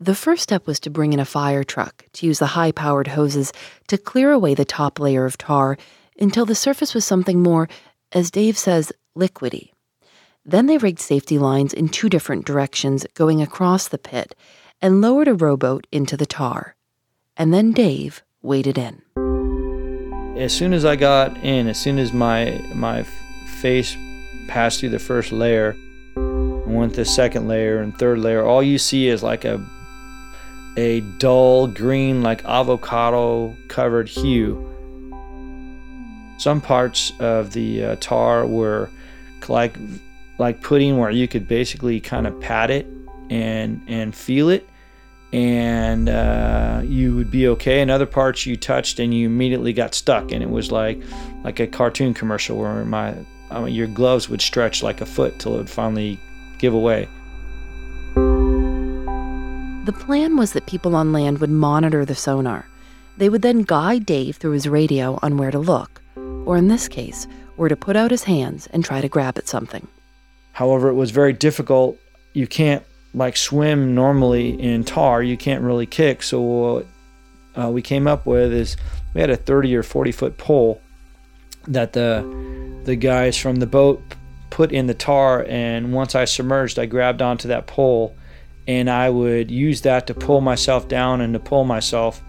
The 0.00 0.16
first 0.16 0.42
step 0.42 0.66
was 0.66 0.80
to 0.80 0.90
bring 0.90 1.12
in 1.12 1.20
a 1.20 1.24
fire 1.24 1.62
truck 1.62 2.06
to 2.14 2.26
use 2.26 2.40
the 2.40 2.46
high 2.46 2.72
powered 2.72 3.06
hoses 3.06 3.52
to 3.86 3.96
clear 3.96 4.32
away 4.32 4.54
the 4.54 4.64
top 4.64 4.98
layer 4.98 5.24
of 5.24 5.38
tar 5.38 5.78
until 6.18 6.44
the 6.44 6.56
surface 6.56 6.94
was 6.94 7.04
something 7.04 7.40
more, 7.44 7.68
as 8.12 8.30
Dave 8.30 8.56
says, 8.56 8.92
liquidy. 9.16 9.70
Then 10.44 10.66
they 10.66 10.78
rigged 10.78 11.00
safety 11.00 11.38
lines 11.38 11.72
in 11.72 11.88
two 11.88 12.08
different 12.08 12.44
directions 12.44 13.06
going 13.14 13.40
across 13.40 13.88
the 13.88 13.98
pit 13.98 14.34
and 14.80 15.00
lowered 15.00 15.28
a 15.28 15.34
rowboat 15.34 15.86
into 15.92 16.16
the 16.16 16.26
tar. 16.26 16.74
And 17.36 17.54
then 17.54 17.72
Dave 17.72 18.22
waded 18.42 18.76
in. 18.76 19.02
As 20.36 20.52
soon 20.52 20.72
as 20.72 20.84
I 20.84 20.96
got 20.96 21.36
in, 21.38 21.68
as 21.68 21.78
soon 21.78 21.98
as 21.98 22.12
my 22.12 22.60
my 22.74 23.04
face 23.60 23.96
passed 24.48 24.80
through 24.80 24.88
the 24.88 24.98
first 24.98 25.30
layer, 25.30 25.76
and 26.16 26.76
went 26.76 26.94
the 26.94 27.04
second 27.04 27.48
layer 27.48 27.78
and 27.78 27.96
third 27.96 28.18
layer, 28.18 28.44
all 28.44 28.62
you 28.62 28.78
see 28.78 29.08
is 29.08 29.22
like 29.22 29.44
a 29.44 29.64
a 30.76 31.00
dull 31.18 31.66
green, 31.66 32.22
like 32.22 32.44
avocado 32.44 33.54
covered 33.68 34.08
hue. 34.08 34.71
Some 36.38 36.60
parts 36.60 37.12
of 37.20 37.52
the 37.52 37.84
uh, 37.84 37.96
tar 38.00 38.46
were 38.46 38.90
like 39.48 39.76
like 40.38 40.60
pudding 40.60 40.98
where 40.98 41.10
you 41.10 41.28
could 41.28 41.46
basically 41.46 42.00
kind 42.00 42.26
of 42.26 42.38
pat 42.40 42.70
it 42.70 42.86
and 43.30 43.80
and 43.86 44.14
feel 44.14 44.48
it. 44.48 44.68
And 45.32 46.10
uh, 46.10 46.82
you 46.84 47.14
would 47.16 47.30
be 47.30 47.48
okay. 47.48 47.80
And 47.80 47.90
other 47.90 48.04
parts 48.04 48.44
you 48.44 48.56
touched 48.56 48.98
and 48.98 49.14
you 49.14 49.26
immediately 49.26 49.72
got 49.72 49.94
stuck. 49.94 50.30
And 50.30 50.42
it 50.42 50.50
was 50.50 50.70
like 50.70 51.00
like 51.44 51.60
a 51.60 51.66
cartoon 51.66 52.12
commercial 52.12 52.58
where 52.58 52.84
my 52.84 53.14
I 53.50 53.60
mean, 53.60 53.74
your 53.74 53.86
gloves 53.86 54.28
would 54.28 54.42
stretch 54.42 54.82
like 54.82 55.00
a 55.00 55.06
foot 55.06 55.38
till 55.38 55.54
it 55.54 55.58
would 55.58 55.70
finally 55.70 56.18
give 56.58 56.74
away. 56.74 57.08
The 59.84 59.92
plan 59.92 60.36
was 60.36 60.52
that 60.52 60.66
people 60.66 60.94
on 60.94 61.12
land 61.12 61.38
would 61.38 61.50
monitor 61.50 62.04
the 62.04 62.14
sonar. 62.14 62.66
They 63.16 63.28
would 63.28 63.42
then 63.42 63.62
guide 63.62 64.06
dave 64.06 64.36
through 64.36 64.52
his 64.52 64.68
radio 64.68 65.18
on 65.22 65.36
where 65.36 65.50
to 65.50 65.58
look 65.58 66.01
or 66.46 66.56
in 66.56 66.68
this 66.68 66.88
case 66.88 67.26
were 67.56 67.68
to 67.68 67.76
put 67.76 67.96
out 67.96 68.10
his 68.10 68.24
hands 68.24 68.66
and 68.72 68.84
try 68.84 69.00
to 69.00 69.08
grab 69.08 69.38
at 69.38 69.48
something 69.48 69.86
However, 70.52 70.88
it 70.88 70.94
was 70.94 71.10
very 71.10 71.32
difficult. 71.32 71.98
You 72.34 72.46
can't 72.46 72.84
like 73.14 73.36
swim 73.36 73.94
normally 73.94 74.60
in 74.60 74.84
tar. 74.84 75.22
You 75.22 75.36
can't 75.36 75.62
really 75.62 75.86
kick. 75.86 76.22
So 76.22 76.40
what 76.40 76.86
uh, 77.56 77.70
we 77.70 77.82
came 77.82 78.06
up 78.06 78.26
with 78.26 78.52
is 78.52 78.76
we 79.14 79.20
had 79.20 79.30
a 79.30 79.36
30 79.36 79.74
or 79.76 79.82
40 79.82 80.12
foot 80.12 80.38
pole 80.38 80.80
that 81.68 81.92
the 81.92 82.80
the 82.84 82.96
guys 82.96 83.36
from 83.38 83.56
the 83.56 83.66
boat 83.66 84.02
put 84.50 84.72
in 84.72 84.86
the 84.86 84.94
tar. 84.94 85.44
And 85.48 85.92
once 85.92 86.14
I 86.14 86.24
submerged, 86.26 86.78
I 86.78 86.86
grabbed 86.86 87.22
onto 87.22 87.48
that 87.48 87.66
pole, 87.66 88.14
and 88.66 88.90
I 88.90 89.08
would 89.08 89.50
use 89.50 89.82
that 89.82 90.06
to 90.08 90.14
pull 90.14 90.40
myself 90.40 90.88
down 90.88 91.20
and 91.20 91.32
to 91.32 91.40
pull 91.40 91.64
myself, 91.64 92.22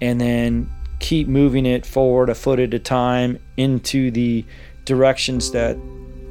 and 0.00 0.20
then 0.20 0.70
keep 0.98 1.26
moving 1.26 1.66
it 1.66 1.86
forward 1.86 2.28
a 2.28 2.34
foot 2.34 2.60
at 2.60 2.74
a 2.74 2.78
time 2.78 3.38
into 3.56 4.10
the 4.10 4.44
directions 4.84 5.50
that 5.52 5.76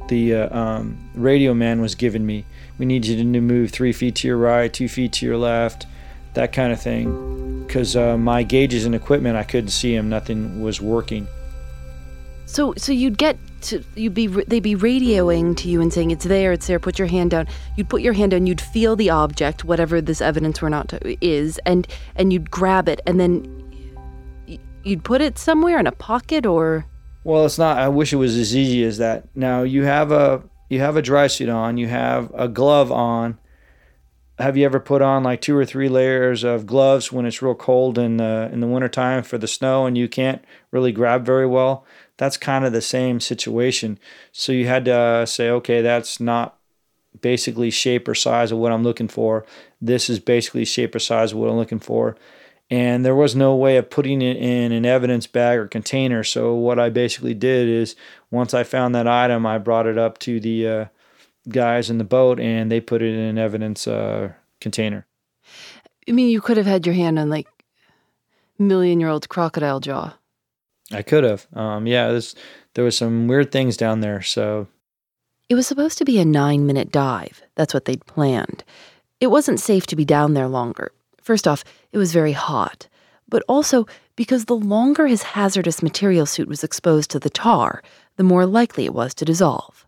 the 0.08 0.36
uh, 0.36 0.58
um, 0.58 0.98
radio 1.16 1.54
man 1.54 1.82
was 1.82 1.96
giving 1.96 2.25
me. 2.25 2.46
We 2.78 2.86
need 2.86 3.06
you 3.06 3.16
to 3.16 3.42
move 3.42 3.72
three 3.72 3.94
feet 3.94 4.16
to 4.16 4.28
your 4.28 4.38
right, 4.38 4.72
two 4.72 4.88
feet 4.88 5.13
to 5.13 5.25
your 5.25 5.38
left, 5.38 5.86
that 6.34 6.51
kind 6.54 6.74
of 6.74 6.82
thing. 6.82 7.63
Because 7.66 7.96
uh, 7.96 8.18
my 8.18 8.44
gauges 8.44 8.86
and 8.86 8.94
equipment, 8.94 9.38
I 9.38 9.44
couldn't 9.44 9.70
see 9.70 9.96
them. 9.96 10.10
Nothing 10.10 10.62
was 10.62 10.82
working. 10.82 11.28
So, 12.46 12.74
so 12.75 12.92
you'd 12.92 13.18
get 13.18 13.38
to 13.62 13.84
you'd 13.96 14.13
be 14.13 14.28
they'd 14.28 14.60
be 14.60 14.75
radioing 14.75 15.56
to 15.58 15.70
you 15.70 15.80
and 15.80 15.94
saying 15.94 16.12
it's 16.12 16.25
there, 16.25 16.51
it's 16.51 16.68
there. 16.68 16.80
Put 16.80 17.00
your 17.00 17.08
hand 17.08 17.32
down. 17.32 17.48
You'd 17.78 17.88
put 17.88 18.01
your 18.01 18.13
hand 18.13 18.32
down. 18.32 18.46
You'd 18.46 18.60
feel 18.60 18.98
the 18.98 19.10
object, 19.10 19.63
whatever 19.63 20.01
this 20.01 20.20
evidence 20.20 20.62
we're 20.62 20.70
not 20.70 20.90
to, 20.90 21.25
is, 21.25 21.60
and 21.66 21.88
and 22.18 22.34
you'd 22.34 22.51
grab 22.51 22.90
it, 22.90 23.00
and 23.08 23.20
then 23.20 23.46
you'd 24.84 25.04
put 25.06 25.22
it 25.22 25.38
somewhere 25.38 25.80
in 25.80 25.88
a 25.88 25.92
pocket 25.92 26.46
or 26.46 26.86
well, 27.24 27.46
it's 27.46 27.58
not. 27.58 27.78
I 27.78 27.88
wish 27.88 28.13
it 28.13 28.18
was 28.18 28.36
as 28.38 28.56
easy 28.56 28.84
as 28.84 28.98
that. 28.98 29.28
Now 29.36 29.63
you 29.63 29.84
have 29.84 30.12
a 30.12 30.44
you 30.70 30.80
have 30.80 30.96
a 30.96 31.01
dry 31.01 31.28
suit 31.28 31.50
on, 31.50 31.78
you 31.78 31.88
have 31.88 32.32
a 32.34 32.48
glove 32.48 32.92
on. 32.92 33.38
Have 34.40 34.58
you 34.58 34.66
ever 34.66 34.80
put 34.80 35.01
on 35.01 35.24
like 35.24 35.42
two 35.42 35.56
or 35.56 35.66
three 35.66 35.90
layers 35.90 36.44
of 36.44 36.66
gloves 36.66 37.12
when 37.12 37.25
it's 37.25 37.42
real 37.42 37.54
cold 37.54 37.98
in 37.98 38.18
the 38.18 38.50
in 38.51 38.60
the 38.60 38.68
wintertime 38.68 39.24
for 39.24 39.38
the 39.38 39.48
snow 39.48 39.86
and 39.86 39.98
you 39.98 40.08
can't 40.08 40.44
really 40.72 40.92
grab 40.92 41.25
very 41.25 41.46
well? 41.46 41.86
That's 42.18 42.38
kind 42.38 42.66
of 42.66 42.72
the 42.72 42.82
same 42.82 43.20
situation. 43.20 44.00
So 44.32 44.51
you 44.51 44.68
had 44.68 44.86
to 44.86 44.94
uh, 44.94 45.25
say, 45.25 45.50
okay, 45.50 45.82
that's 45.82 46.20
not 46.20 46.58
basically 47.20 47.70
shape 47.70 48.08
or 48.08 48.16
size 48.16 48.51
of 48.51 48.58
what 48.58 48.72
I'm 48.72 48.84
looking 48.84 49.08
for. 49.08 49.46
This 49.82 50.10
is 50.10 50.20
basically 50.20 50.66
shape 50.66 50.96
or 50.96 51.00
size 51.00 51.34
of 51.34 51.38
what 51.38 51.50
I'm 51.50 51.58
looking 51.58 51.80
for 51.80 52.16
and 52.72 53.06
there 53.06 53.16
was 53.16 53.36
no 53.36 53.54
way 53.54 53.75
of 53.75 53.90
putting 53.90 54.22
it 54.22 54.38
in 54.38 54.72
an 54.72 54.86
evidence 54.86 55.28
bag 55.28 55.60
or 55.60 55.68
container. 55.68 56.24
So 56.24 56.54
what 56.54 56.80
I 56.80 56.90
basically 56.90 57.34
did 57.34 57.68
is 57.68 57.98
once 58.32 58.54
I 58.54 58.63
found 58.63 58.96
that 58.96 59.10
item, 59.10 59.46
I 59.46 59.58
brought 59.58 59.88
it 59.88 59.98
up 59.98 60.18
to 60.20 60.40
the 60.40 60.68
uh, 60.68 60.86
guys 61.50 61.90
in 61.90 61.98
the 61.98 62.06
boat, 62.06 62.40
and 62.40 62.72
they 62.72 62.80
put 62.80 63.01
it 63.01 63.13
in 63.13 63.20
an 63.20 63.38
evidence 63.38 63.88
uh, 63.88 64.32
container. 64.62 65.06
I 66.08 66.13
mean, 66.13 66.30
you 66.30 66.40
could 66.40 66.56
have 66.56 66.66
had 66.66 66.86
your 66.86 66.96
hand 66.96 67.20
on 67.20 67.30
like 67.30 67.48
million 68.58 69.01
year 69.01 69.10
old 69.10 69.28
crocodile 69.28 69.82
jaw. 69.82 70.16
I 70.94 71.01
could 71.01 71.25
have. 71.25 71.48
Um, 71.54 71.88
yeah, 71.88 72.10
this, 72.12 72.36
there 72.74 72.86
was 72.86 72.98
some 72.98 73.28
weird 73.28 73.51
things 73.51 73.75
down 73.75 74.00
there. 74.00 74.22
So 74.22 74.68
it 75.50 75.56
was 75.56 75.68
supposed 75.68 75.98
to 75.98 76.06
be 76.06 76.20
a 76.20 76.25
nine 76.25 76.66
minute 76.66 76.90
dive. 76.90 77.42
That's 77.56 77.74
what 77.74 77.84
they'd 77.84 78.06
planned. 78.06 78.63
It 79.20 79.28
wasn't 79.28 79.60
safe 79.60 79.86
to 79.88 79.98
be 79.98 80.06
down 80.06 80.36
there 80.36 80.48
longer. 80.48 80.94
First 81.22 81.48
off, 81.48 81.63
it 81.92 81.98
was 81.98 82.13
very 82.13 82.34
hot, 82.34 82.88
but 83.30 83.44
also 83.48 83.86
because 84.16 84.46
the 84.46 84.56
longer 84.56 85.08
his 85.08 85.24
hazardous 85.24 85.82
material 85.82 86.25
suit 86.25 86.48
was 86.48 86.63
exposed 86.63 87.10
to 87.12 87.20
the 87.20 87.30
tar, 87.30 87.82
the 88.18 88.24
more 88.24 88.46
likely 88.46 88.86
it 88.86 88.94
was 88.94 89.13
to 89.16 89.25
dissolve. 89.25 89.86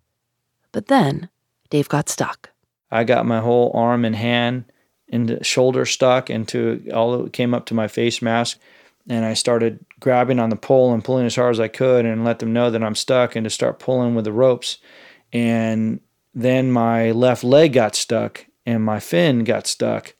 But 0.71 0.87
then, 0.87 1.29
Dave 1.69 1.89
got 1.89 2.09
stuck. 2.09 2.51
I 2.91 3.03
got 3.03 3.25
my 3.25 3.39
whole 3.39 3.71
arm 3.73 4.05
and 4.05 4.15
hand 4.15 4.65
and 5.09 5.45
shoulder 5.45 5.85
stuck 5.85 6.29
into 6.29 6.87
all 6.93 7.25
it 7.25 7.33
came 7.33 7.53
up 7.53 7.65
to 7.67 7.73
my 7.73 7.87
face 7.87 8.21
mask. 8.21 8.59
And 9.09 9.25
I 9.25 9.33
started 9.33 9.85
grabbing 9.99 10.39
on 10.39 10.49
the 10.49 10.55
pole 10.55 10.93
and 10.93 11.03
pulling 11.03 11.25
as 11.25 11.35
hard 11.35 11.51
as 11.51 11.59
I 11.59 11.67
could 11.67 12.05
and 12.05 12.23
let 12.23 12.39
them 12.39 12.53
know 12.53 12.69
that 12.71 12.83
I'm 12.83 12.95
stuck 12.95 13.35
and 13.35 13.43
to 13.43 13.49
start 13.49 13.79
pulling 13.79 14.15
with 14.15 14.25
the 14.25 14.31
ropes. 14.31 14.77
And 15.33 15.99
then 16.33 16.71
my 16.71 17.11
left 17.11 17.43
leg 17.43 17.73
got 17.73 17.95
stuck 17.95 18.45
and 18.65 18.83
my 18.83 18.99
fin 18.99 19.43
got 19.43 19.67
stuck 19.67 20.15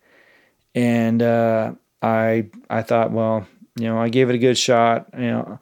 and 0.75 1.22
uh, 1.22 1.74
I 2.01 2.50
I 2.70 2.82
thought, 2.82 3.12
well, 3.12 3.48
you 3.77 3.86
know, 3.86 3.98
I 3.98 4.10
gave 4.10 4.30
it 4.30 4.36
a 4.36 4.39
good 4.39 4.58
shot. 4.58 5.08
You 5.13 5.27
know, 5.27 5.60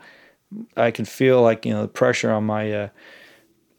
I 0.75 0.91
could 0.91 1.07
feel 1.07 1.41
like 1.41 1.65
you 1.65 1.73
know 1.73 1.81
the 1.81 1.87
pressure 1.87 2.31
on 2.31 2.45
my. 2.45 2.71
Uh, 2.71 2.89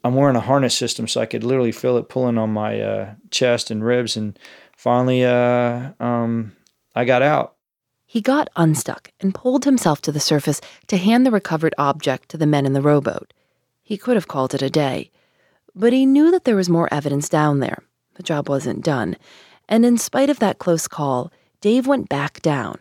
I'm 0.05 0.15
wearing 0.15 0.35
a 0.35 0.41
harness 0.41 0.75
system, 0.75 1.07
so 1.07 1.21
I 1.21 1.25
could 1.25 1.45
literally 1.45 1.71
feel 1.71 1.95
it 1.97 2.09
pulling 2.09 2.37
on 2.37 2.51
my 2.51 2.81
uh, 2.81 3.13
chest 3.31 3.71
and 3.71 3.83
ribs, 3.83 4.17
and 4.17 4.37
finally, 4.75 5.23
uh, 5.23 5.91
um, 5.99 6.53
I 6.93 7.05
got 7.05 7.21
out. 7.21 7.55
He 8.05 8.19
got 8.21 8.49
unstuck 8.55 9.11
and 9.21 9.33
pulled 9.33 9.65
himself 9.65 10.01
to 10.01 10.11
the 10.11 10.19
surface 10.19 10.61
to 10.87 10.97
hand 10.97 11.25
the 11.25 11.31
recovered 11.31 11.73
object 11.77 12.29
to 12.29 12.37
the 12.37 12.45
men 12.45 12.65
in 12.65 12.73
the 12.73 12.81
rowboat. 12.81 13.33
He 13.81 13.97
could 13.97 14.15
have 14.15 14.27
called 14.27 14.53
it 14.53 14.61
a 14.61 14.69
day, 14.69 15.09
but 15.73 15.93
he 15.93 16.05
knew 16.05 16.31
that 16.31 16.43
there 16.43 16.55
was 16.55 16.69
more 16.69 16.93
evidence 16.93 17.29
down 17.29 17.59
there. 17.59 17.81
The 18.15 18.23
job 18.23 18.49
wasn't 18.49 18.83
done, 18.83 19.15
and 19.67 19.85
in 19.85 19.97
spite 19.97 20.29
of 20.29 20.39
that 20.39 20.59
close 20.59 20.87
call, 20.87 21.31
Dave 21.61 21.87
went 21.87 22.09
back 22.09 22.41
down 22.41 22.77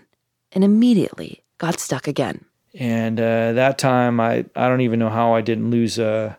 and 0.52 0.64
immediately 0.64 1.42
got 1.58 1.78
stuck 1.78 2.06
again. 2.06 2.44
And 2.74 3.20
uh, 3.20 3.52
that 3.52 3.78
time, 3.78 4.18
I, 4.20 4.46
I 4.56 4.68
don't 4.68 4.80
even 4.80 4.98
know 4.98 5.10
how 5.10 5.34
I 5.34 5.40
didn't 5.40 5.70
lose 5.70 5.98
uh, 5.98 6.34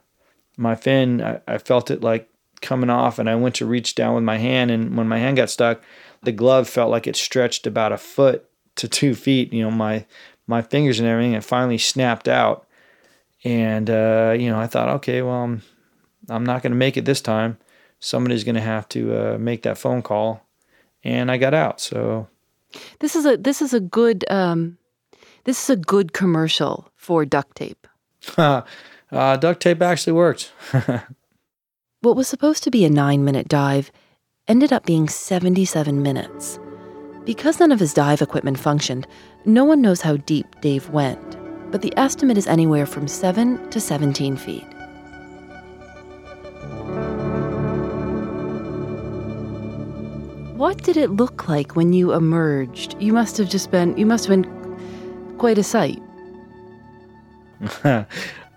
my 0.57 0.75
fin. 0.75 1.21
I, 1.21 1.39
I 1.47 1.57
felt 1.57 1.91
it 1.91 2.01
like 2.01 2.29
coming 2.62 2.89
off, 2.89 3.19
and 3.19 3.29
I 3.29 3.35
went 3.35 3.55
to 3.55 3.65
reach 3.65 3.93
down 3.95 4.15
with 4.15 4.23
my 4.23 4.38
hand. 4.38 4.71
And 4.71 4.97
when 4.97 5.07
my 5.07 5.19
hand 5.19 5.38
got 5.38 5.50
stuck, 5.50 5.83
the 6.23 6.31
glove 6.31 6.67
felt 6.67 6.89
like 6.89 7.05
it 7.05 7.15
stretched 7.15 7.67
about 7.67 7.91
a 7.91 7.97
foot 7.97 8.50
to 8.77 8.88
two 8.88 9.13
feet. 9.13 9.53
You 9.53 9.63
know, 9.63 9.71
my 9.71 10.05
my 10.47 10.62
fingers 10.62 11.00
and 11.00 11.07
everything. 11.07 11.33
It 11.33 11.43
finally 11.43 11.77
snapped 11.77 12.27
out, 12.27 12.65
and 13.43 13.89
uh, 13.89 14.35
you 14.38 14.50
know, 14.50 14.59
I 14.59 14.67
thought, 14.67 14.89
okay, 14.89 15.21
well, 15.21 15.43
I'm 15.43 15.62
I'm 16.29 16.45
not 16.45 16.63
going 16.63 16.71
to 16.71 16.77
make 16.77 16.97
it 16.97 17.05
this 17.05 17.21
time. 17.21 17.57
Somebody's 18.03 18.43
going 18.43 18.55
to 18.55 18.62
have 18.62 18.89
to 18.89 19.15
uh, 19.17 19.38
make 19.38 19.62
that 19.62 19.77
phone 19.77 20.01
call, 20.01 20.45
and 21.05 21.31
I 21.31 21.38
got 21.38 21.53
out. 21.53 21.79
So 21.79 22.27
this 23.00 23.15
is 23.15 23.25
a 23.25 23.38
this 23.38 23.62
is 23.62 23.74
a 23.74 23.79
good 23.79 24.25
um, 24.29 24.77
this 25.45 25.63
is 25.63 25.69
a 25.69 25.77
good 25.77 26.12
commercial 26.12 26.91
for 26.98 27.24
duct 27.24 27.55
tape. 27.55 27.88
uh, 28.38 28.63
duct 29.10 29.62
tape 29.62 29.81
actually 29.81 30.12
worked. 30.12 30.51
what 32.01 32.17
was 32.17 32.27
supposed 32.27 32.62
to 32.65 32.72
be 32.72 32.83
a 32.83 32.89
nine 32.89 33.24
minute 33.24 33.48
dive 33.48 33.89
ended 34.50 34.74
up 34.74 34.86
being 34.86 35.07
77 35.07 36.01
minutes. 36.01 36.60
Because 37.24 37.62
none 37.62 37.72
of 37.72 37.79
his 37.79 37.93
dive 37.93 38.22
equipment 38.22 38.60
functioned, 38.60 39.07
no 39.45 39.63
one 39.63 39.81
knows 39.81 40.01
how 40.01 40.17
deep 40.17 40.60
Dave 40.60 40.89
went, 40.89 41.38
but 41.72 41.81
the 41.81 41.93
estimate 41.95 42.38
is 42.38 42.48
anywhere 42.48 42.86
from 42.86 43.07
7 43.07 43.69
to 43.69 43.79
17 43.79 44.36
feet. 44.36 44.73
What 50.63 50.82
did 50.82 50.96
it 50.96 51.10
look 51.10 51.50
like 51.50 51.75
when 51.75 51.91
you 51.91 52.13
emerged? 52.13 52.96
You 52.98 53.12
must 53.12 53.38
have 53.38 53.50
just 53.50 53.70
been, 53.70 53.98
you 53.98 54.05
must 54.05 54.27
have 54.27 54.41
been 54.41 55.36
quite 55.38 55.58
a 55.58 55.63
sight. 55.63 56.01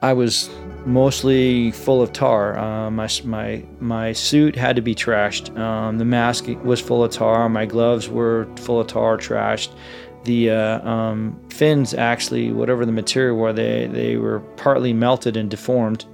I 0.03 0.13
was 0.13 0.49
mostly 0.85 1.73
full 1.73 2.01
of 2.01 2.13
tar. 2.13 2.57
Uh, 2.57 2.93
my, 2.93 3.09
my, 3.25 3.65
my 3.81 4.13
suit 4.13 4.55
had 4.55 4.77
to 4.77 4.83
be 4.83 4.95
trashed. 4.95 5.59
Um, 5.59 5.99
the 5.99 6.05
mask 6.05 6.47
was 6.63 6.81
full 6.81 7.03
of 7.03 7.11
tar. 7.11 7.49
My 7.49 7.67
gloves 7.67 8.09
were 8.09 8.47
full 8.55 8.79
of 8.79 8.87
tar, 8.87 9.19
trashed. 9.19 9.75
The 10.23 10.53
uh, 10.53 10.89
um, 10.89 11.37
fins, 11.51 11.93
actually, 11.93 12.53
whatever 12.53 12.87
the 12.87 12.93
material 12.93 13.37
were, 13.37 13.53
they, 13.53 13.89
they 13.89 14.17
were 14.17 14.39
partly 14.55 14.93
melted 14.93 15.37
and 15.37 15.51
deformed. 15.51 16.05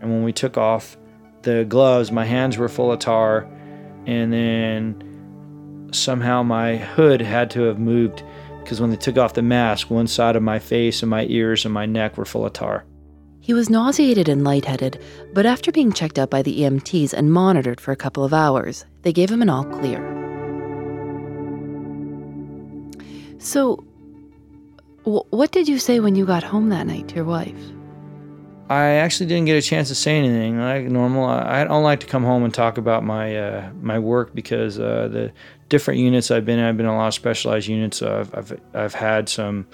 And 0.00 0.10
when 0.10 0.24
we 0.24 0.32
took 0.32 0.58
off 0.58 0.96
the 1.42 1.64
gloves, 1.68 2.10
my 2.10 2.24
hands 2.24 2.58
were 2.58 2.68
full 2.68 2.90
of 2.90 2.98
tar. 2.98 3.48
And 4.06 4.32
then 4.32 5.06
somehow 5.96 6.42
my 6.42 6.76
hood 6.76 7.20
had 7.20 7.50
to 7.52 7.62
have 7.62 7.78
moved 7.78 8.22
because 8.60 8.80
when 8.80 8.90
they 8.90 8.96
took 8.96 9.16
off 9.16 9.34
the 9.34 9.42
mask, 9.42 9.90
one 9.90 10.06
side 10.06 10.34
of 10.34 10.42
my 10.42 10.58
face 10.58 11.02
and 11.02 11.10
my 11.10 11.24
ears 11.26 11.64
and 11.64 11.72
my 11.72 11.86
neck 11.86 12.16
were 12.16 12.24
full 12.24 12.44
of 12.44 12.52
tar. 12.52 12.84
He 13.40 13.54
was 13.54 13.70
nauseated 13.70 14.28
and 14.28 14.42
lightheaded, 14.42 15.00
but 15.32 15.46
after 15.46 15.70
being 15.70 15.92
checked 15.92 16.18
out 16.18 16.30
by 16.30 16.42
the 16.42 16.62
EMTs 16.62 17.12
and 17.12 17.32
monitored 17.32 17.80
for 17.80 17.92
a 17.92 17.96
couple 17.96 18.24
of 18.24 18.34
hours, 18.34 18.84
they 19.02 19.12
gave 19.12 19.30
him 19.30 19.40
an 19.40 19.48
all 19.48 19.64
clear. 19.64 20.02
So, 23.38 23.84
w- 25.04 25.22
what 25.30 25.52
did 25.52 25.68
you 25.68 25.78
say 25.78 26.00
when 26.00 26.16
you 26.16 26.26
got 26.26 26.42
home 26.42 26.70
that 26.70 26.88
night 26.88 27.06
to 27.08 27.14
your 27.14 27.24
wife? 27.24 27.54
I 28.68 28.84
actually 28.94 29.26
didn't 29.26 29.46
get 29.46 29.56
a 29.56 29.62
chance 29.62 29.88
to 29.88 29.94
say 29.94 30.18
anything. 30.18 30.58
Like 30.58 30.86
normal, 30.86 31.24
I 31.26 31.64
don't 31.64 31.84
like 31.84 32.00
to 32.00 32.06
come 32.06 32.24
home 32.24 32.42
and 32.42 32.52
talk 32.52 32.78
about 32.78 33.04
my 33.04 33.36
uh, 33.36 33.70
my 33.80 33.98
work 33.98 34.34
because 34.34 34.80
uh, 34.80 35.08
the 35.08 35.32
different 35.68 36.00
units 36.00 36.30
I've 36.30 36.44
been 36.44 36.58
in, 36.58 36.64
I've 36.64 36.76
been 36.76 36.86
in 36.86 36.92
a 36.92 36.96
lot 36.96 37.08
of 37.08 37.14
specialized 37.14 37.68
units. 37.68 38.02
I've, 38.02 38.34
I've 38.34 38.60
I've 38.74 38.94
had 38.94 39.28
some 39.28 39.68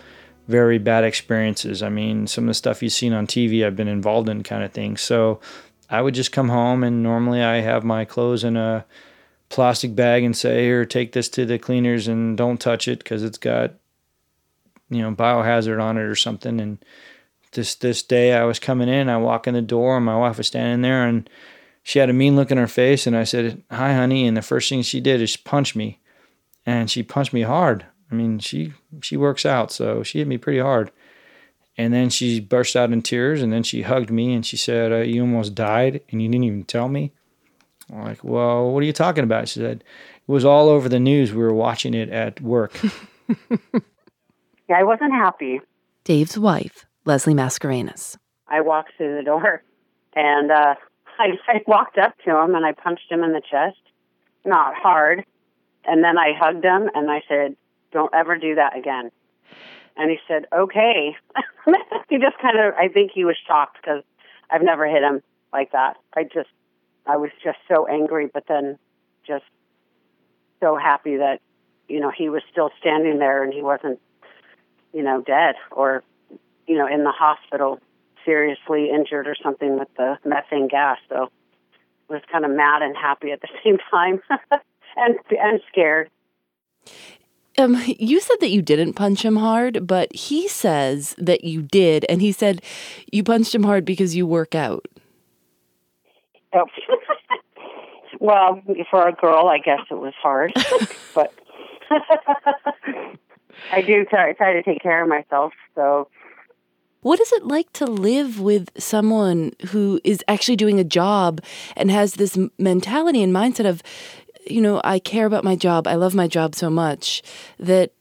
very 0.49 0.79
bad 0.79 1.05
experiences. 1.05 1.83
I 1.83 1.89
mean, 1.89 2.27
some 2.27 2.45
of 2.45 2.49
the 2.49 2.55
stuff 2.55 2.83
you've 2.83 2.93
seen 2.93 3.15
on 3.15 3.27
TV, 3.27 3.65
I've 3.65 3.77
been 3.77 3.89
involved 3.89 4.29
in, 4.29 4.43
kind 4.43 4.63
of 4.63 4.73
thing. 4.73 4.99
So 4.99 5.41
I 5.89 6.03
would 6.03 6.15
just 6.15 6.33
come 6.33 6.51
home, 6.51 6.85
and 6.85 7.03
normally 7.03 7.43
I 7.43 7.61
have 7.61 7.85
my 7.85 8.05
clothes 8.05 8.45
in 8.45 8.59
a 8.59 8.85
plastic 9.49 9.95
bag 9.95 10.23
and 10.23 10.37
say, 10.37 10.65
"Here, 10.65 10.85
take 10.85 11.13
this 11.13 11.31
to 11.31 11.47
the 11.47 11.59
cleaners 11.59 12.09
and 12.09 12.37
don't 12.37 12.61
touch 12.61 12.89
it 12.89 12.99
because 12.99 13.23
it's 13.23 13.39
got, 13.39 13.73
you 14.91 15.01
know, 15.01 15.15
biohazard 15.15 15.83
on 15.83 15.97
it 15.97 16.03
or 16.03 16.15
something." 16.15 16.61
And 16.61 16.85
this 17.53 17.75
this 17.75 18.03
day, 18.03 18.33
I 18.35 18.45
was 18.45 18.59
coming 18.59 18.89
in, 18.89 19.09
I 19.09 19.17
walk 19.17 19.47
in 19.47 19.55
the 19.55 19.63
door, 19.63 19.97
and 19.97 20.07
my 20.07 20.17
wife 20.17 20.39
was 20.39 20.47
standing 20.49 20.83
there, 20.83 21.07
and 21.07 21.29
she 21.83 21.99
had 21.99 22.11
a 22.11 22.15
mean 22.15 22.37
look 22.37 22.51
in 22.51 22.59
her 22.59 22.67
face, 22.67 23.07
and 23.07 23.17
I 23.17 23.25
said, 23.25 23.63
"Hi, 23.71 23.95
honey," 23.95 24.27
and 24.27 24.37
the 24.37 24.43
first 24.43 24.69
thing 24.69 24.83
she 24.83 25.01
did 25.01 25.21
is 25.21 25.37
punch 25.37 25.75
me, 25.75 26.01
and 26.67 26.91
she 26.91 27.03
punched 27.03 27.33
me 27.33 27.43
hard. 27.43 27.87
I 28.11 28.15
mean, 28.15 28.39
she 28.39 28.73
she 29.01 29.17
works 29.17 29.47
out, 29.47 29.73
so 29.73 30.03
she 30.03 30.19
hit 30.19 30.29
me 30.29 30.39
pretty 30.39 30.61
hard. 30.61 30.91
And 31.79 31.95
then 31.95 32.11
she 32.11 32.39
burst 32.39 32.77
out 32.77 32.93
in 32.93 33.01
tears, 33.01 33.41
and 33.41 33.51
then 33.51 33.63
she 33.63 33.83
hugged 33.83 34.11
me 34.11 34.35
and 34.35 34.45
she 34.45 34.59
said, 34.59 34.93
uh, 34.93 34.99
"You 34.99 35.23
almost 35.23 35.55
died, 35.55 36.03
and 36.11 36.21
you 36.23 36.29
didn't 36.29 36.45
even 36.45 36.65
tell 36.65 36.89
me." 36.89 37.13
I'm 37.91 38.05
like, 38.05 38.23
"Well, 38.23 38.71
what 38.71 38.83
are 38.83 38.87
you 38.87 38.93
talking 38.93 39.25
about?" 39.25 39.49
She 39.49 39.61
said, 39.61 39.83
"It 40.17 40.31
was 40.31 40.45
all 40.45 40.69
over 40.69 40.89
the 40.89 41.01
news. 41.01 41.33
We 41.33 41.43
were 41.43 41.55
watching 41.55 41.95
it 41.95 42.11
at 42.11 42.41
work." 42.43 42.79
yeah, 43.49 44.77
I 44.77 44.83
wasn't 44.83 45.13
happy. 45.13 45.61
Dave's 46.05 46.37
wife, 46.37 46.85
Leslie 47.05 47.35
Mascarenas. 47.35 48.17
I 48.49 48.61
walked 48.61 48.93
through 48.97 49.17
the 49.17 49.25
door, 49.25 49.63
and 50.15 50.51
uh, 50.51 50.75
I, 51.19 51.39
I 51.49 51.61
walked 51.67 51.99
up 51.99 52.15
to 52.25 52.37
him 52.37 52.55
and 52.55 52.65
I 52.65 52.73
punched 52.73 53.11
him 53.11 53.23
in 53.23 53.33
the 53.33 53.43
chest, 53.43 53.81
not 54.45 54.75
hard, 54.75 55.25
and 55.85 56.03
then 56.03 56.19
I 56.19 56.33
hugged 56.39 56.65
him 56.65 56.89
and 56.95 57.11
I 57.11 57.23
said, 57.29 57.57
don't 57.93 58.13
ever 58.15 58.37
do 58.37 58.55
that 58.55 58.77
again. 58.77 59.11
And 59.97 60.11
he 60.11 60.19
said, 60.27 60.47
okay. 60.53 61.17
he 62.09 62.19
just 62.19 62.39
kind 62.41 62.59
of, 62.59 62.75
I 62.75 62.89
think 62.89 63.13
he 63.13 63.25
was 63.25 63.37
shocked 63.47 63.79
because 63.83 64.03
I've 64.51 64.63
never 64.63 64.87
hit 64.89 65.03
him 65.03 65.23
like 65.53 65.73
that. 65.73 65.97
I 66.15 66.25
just, 66.25 66.49
I 67.07 67.17
was 67.17 67.31
just 67.45 67.59
so 67.69 67.87
angry, 67.87 68.29
but 68.33 68.45
then 68.49 68.79
just 69.27 69.45
so 70.61 70.77
happy 70.77 71.17
that, 71.17 71.41
you 71.89 72.01
know, 72.01 72.11
he 72.11 72.29
was 72.29 72.43
still 72.51 72.71
standing 72.81 73.19
there 73.19 73.43
and 73.43 73.53
he 73.53 73.61
wasn't, 73.61 74.01
you 74.95 75.03
know, 75.03 75.21
dead 75.21 75.57
or, 75.71 76.03
you 76.73 76.79
know, 76.79 76.87
in 76.87 77.05
the 77.05 77.13
hospital 77.13 77.79
seriously 78.25 78.89
injured 78.89 79.29
or 79.29 79.37
something 79.43 79.79
with 79.79 79.89
the 79.99 80.17
methane 80.25 80.69
gas. 80.69 80.97
So 81.11 81.29
I 82.09 82.13
was 82.13 82.23
kind 82.33 82.47
of 82.47 82.51
mad 82.51 82.81
and 82.81 82.97
happy 82.97 83.31
at 83.31 83.43
the 83.43 83.49
same 83.65 83.77
time 83.91 84.23
and, 84.97 85.17
and 85.31 85.61
scared. 85.71 86.09
Um, 87.59 87.77
you 87.87 88.21
said 88.21 88.37
that 88.41 88.49
you 88.49 88.63
didn't 88.63 88.95
punch 88.95 89.23
him 89.23 89.37
hard, 89.37 89.87
but 89.87 90.15
he 90.15 90.49
says 90.49 91.15
that 91.19 91.45
you 91.45 91.61
did, 91.61 92.07
and 92.09 92.23
he 92.23 92.33
said 92.33 92.63
you 93.13 93.23
punched 93.23 93.55
him 93.55 93.65
hard 93.65 93.85
because 93.85 94.17
you 94.17 94.27
work 94.27 94.55
out. 94.55 94.87
Oh. 96.55 96.65
well, 98.21 98.63
for 98.91 99.07
a 99.07 99.13
girl, 99.13 99.49
I 99.49 99.59
guess 99.59 99.81
it 99.91 99.99
was 99.99 100.15
hard, 100.23 100.55
but 101.15 101.35
I 103.71 103.83
do 103.83 104.07
try, 104.07 104.33
try 104.33 104.55
to 104.55 104.63
take 104.63 104.83
care 104.83 105.03
of 105.03 105.09
myself. 105.09 105.53
So, 105.75 106.09
what 107.03 107.21
is 107.21 107.33
it 107.33 107.45
like 107.45 107.73
to 107.75 107.85
live 107.85 108.41
with 108.41 108.71
someone 108.79 109.53
who 109.69 110.01
is 110.03 110.25
actually 110.27 110.57
doing 110.57 110.81
a 110.81 110.85
job 110.85 111.41
and 111.77 111.91
has 111.91 112.15
this 112.15 112.39
mentality 112.59 113.23
and 113.23 113.35
mindset 113.35 113.69
of 113.69 113.83
you 114.47 114.61
know, 114.61 114.81
I 114.85 114.99
care 114.99 115.27
about 115.27 115.45
my 115.45 115.57
job. 115.57 115.87
I 115.87 115.95
love 115.95 116.15
my 116.15 116.27
job 116.27 116.55
so 116.55 116.71
much 116.71 117.23
that, 117.59 117.93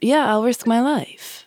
yeah, 0.00 0.26
I'll 0.26 0.44
risk 0.44 0.66
my 0.66 0.80
life. 0.80 1.46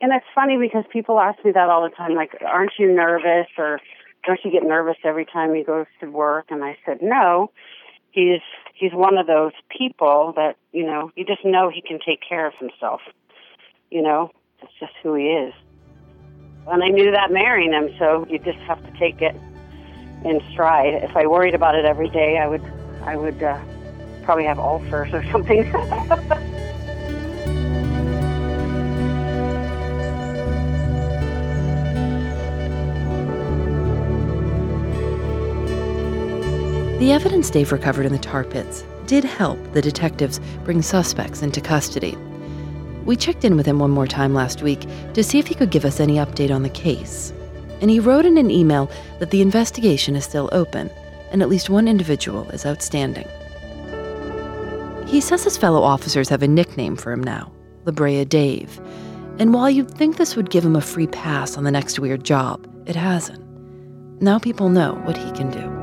And 0.00 0.12
it's 0.12 0.26
funny 0.34 0.56
because 0.58 0.84
people 0.92 1.18
ask 1.18 1.44
me 1.44 1.50
that 1.52 1.68
all 1.68 1.82
the 1.82 1.94
time, 1.94 2.14
like, 2.14 2.36
aren't 2.46 2.72
you 2.78 2.92
nervous 2.92 3.48
or 3.56 3.80
don't 4.26 4.38
you 4.44 4.50
get 4.50 4.62
nervous 4.62 4.96
every 5.04 5.24
time 5.24 5.54
he 5.54 5.64
goes 5.64 5.86
to 6.00 6.10
work? 6.10 6.46
And 6.50 6.62
I 6.62 6.76
said, 6.84 6.98
no. 7.02 7.50
He's 8.10 8.40
he's 8.74 8.92
one 8.94 9.18
of 9.18 9.26
those 9.26 9.52
people 9.68 10.32
that 10.34 10.56
you 10.72 10.84
know 10.84 11.12
you 11.14 11.26
just 11.26 11.44
know 11.44 11.70
he 11.70 11.82
can 11.82 11.98
take 12.04 12.20
care 12.26 12.46
of 12.46 12.54
himself. 12.58 13.02
You 13.90 14.02
know, 14.02 14.32
it's 14.62 14.72
just 14.80 14.92
who 15.02 15.14
he 15.14 15.26
is. 15.26 15.54
And 16.66 16.82
I 16.82 16.88
knew 16.88 17.10
that 17.10 17.32
marrying 17.32 17.72
him, 17.72 17.94
so 17.98 18.26
you 18.28 18.38
just 18.38 18.58
have 18.60 18.84
to 18.84 18.98
take 18.98 19.22
it 19.22 19.34
in 20.24 20.40
stride. 20.50 20.94
If 21.02 21.16
I 21.16 21.26
worried 21.26 21.54
about 21.54 21.74
it 21.74 21.84
every 21.84 22.08
day, 22.10 22.38
I 22.38 22.46
would 22.46 22.62
I 23.02 23.16
would 23.16 23.42
uh, 23.42 23.58
probably 24.22 24.44
have 24.44 24.58
ulcers 24.58 25.12
or 25.14 25.24
something. 25.32 25.70
The 36.98 37.12
evidence 37.12 37.48
Dave 37.48 37.72
recovered 37.72 38.04
in 38.06 38.12
the 38.12 38.18
tar 38.18 38.44
pits 38.44 38.84
did 39.06 39.24
help 39.24 39.58
the 39.72 39.80
detectives 39.80 40.40
bring 40.64 40.82
suspects 40.82 41.40
into 41.40 41.60
custody. 41.60 42.18
We 43.08 43.16
checked 43.16 43.46
in 43.46 43.56
with 43.56 43.64
him 43.64 43.78
one 43.78 43.90
more 43.90 44.06
time 44.06 44.34
last 44.34 44.60
week 44.60 44.84
to 45.14 45.24
see 45.24 45.38
if 45.38 45.46
he 45.46 45.54
could 45.54 45.70
give 45.70 45.86
us 45.86 45.98
any 45.98 46.16
update 46.16 46.54
on 46.54 46.62
the 46.62 46.68
case. 46.68 47.32
And 47.80 47.90
he 47.90 48.00
wrote 48.00 48.26
in 48.26 48.36
an 48.36 48.50
email 48.50 48.90
that 49.18 49.30
the 49.30 49.40
investigation 49.40 50.14
is 50.14 50.26
still 50.26 50.50
open 50.52 50.90
and 51.32 51.40
at 51.40 51.48
least 51.48 51.70
one 51.70 51.88
individual 51.88 52.46
is 52.50 52.66
outstanding. 52.66 53.26
He 55.06 55.22
says 55.22 55.42
his 55.42 55.56
fellow 55.56 55.82
officers 55.82 56.28
have 56.28 56.42
a 56.42 56.48
nickname 56.48 56.96
for 56.96 57.10
him 57.10 57.24
now 57.24 57.50
La 57.86 57.92
Brea 57.92 58.26
Dave. 58.26 58.78
And 59.38 59.54
while 59.54 59.70
you'd 59.70 59.90
think 59.90 60.18
this 60.18 60.36
would 60.36 60.50
give 60.50 60.66
him 60.66 60.76
a 60.76 60.82
free 60.82 61.06
pass 61.06 61.56
on 61.56 61.64
the 61.64 61.70
next 61.70 61.98
weird 61.98 62.24
job, 62.24 62.68
it 62.84 62.94
hasn't. 62.94 63.42
Now 64.20 64.38
people 64.38 64.68
know 64.68 64.96
what 65.04 65.16
he 65.16 65.30
can 65.32 65.50
do. 65.50 65.77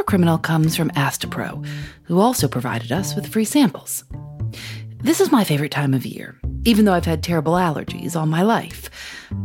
For 0.00 0.04
Criminal 0.04 0.38
comes 0.38 0.76
from 0.76 0.88
Astepro, 0.92 1.62
who 2.04 2.20
also 2.20 2.48
provided 2.48 2.90
us 2.90 3.14
with 3.14 3.26
free 3.26 3.44
samples. 3.44 4.02
This 4.96 5.20
is 5.20 5.30
my 5.30 5.44
favorite 5.44 5.72
time 5.72 5.92
of 5.92 6.06
year, 6.06 6.40
even 6.64 6.86
though 6.86 6.94
I've 6.94 7.04
had 7.04 7.22
terrible 7.22 7.52
allergies 7.52 8.16
all 8.16 8.24
my 8.24 8.40
life. 8.40 8.88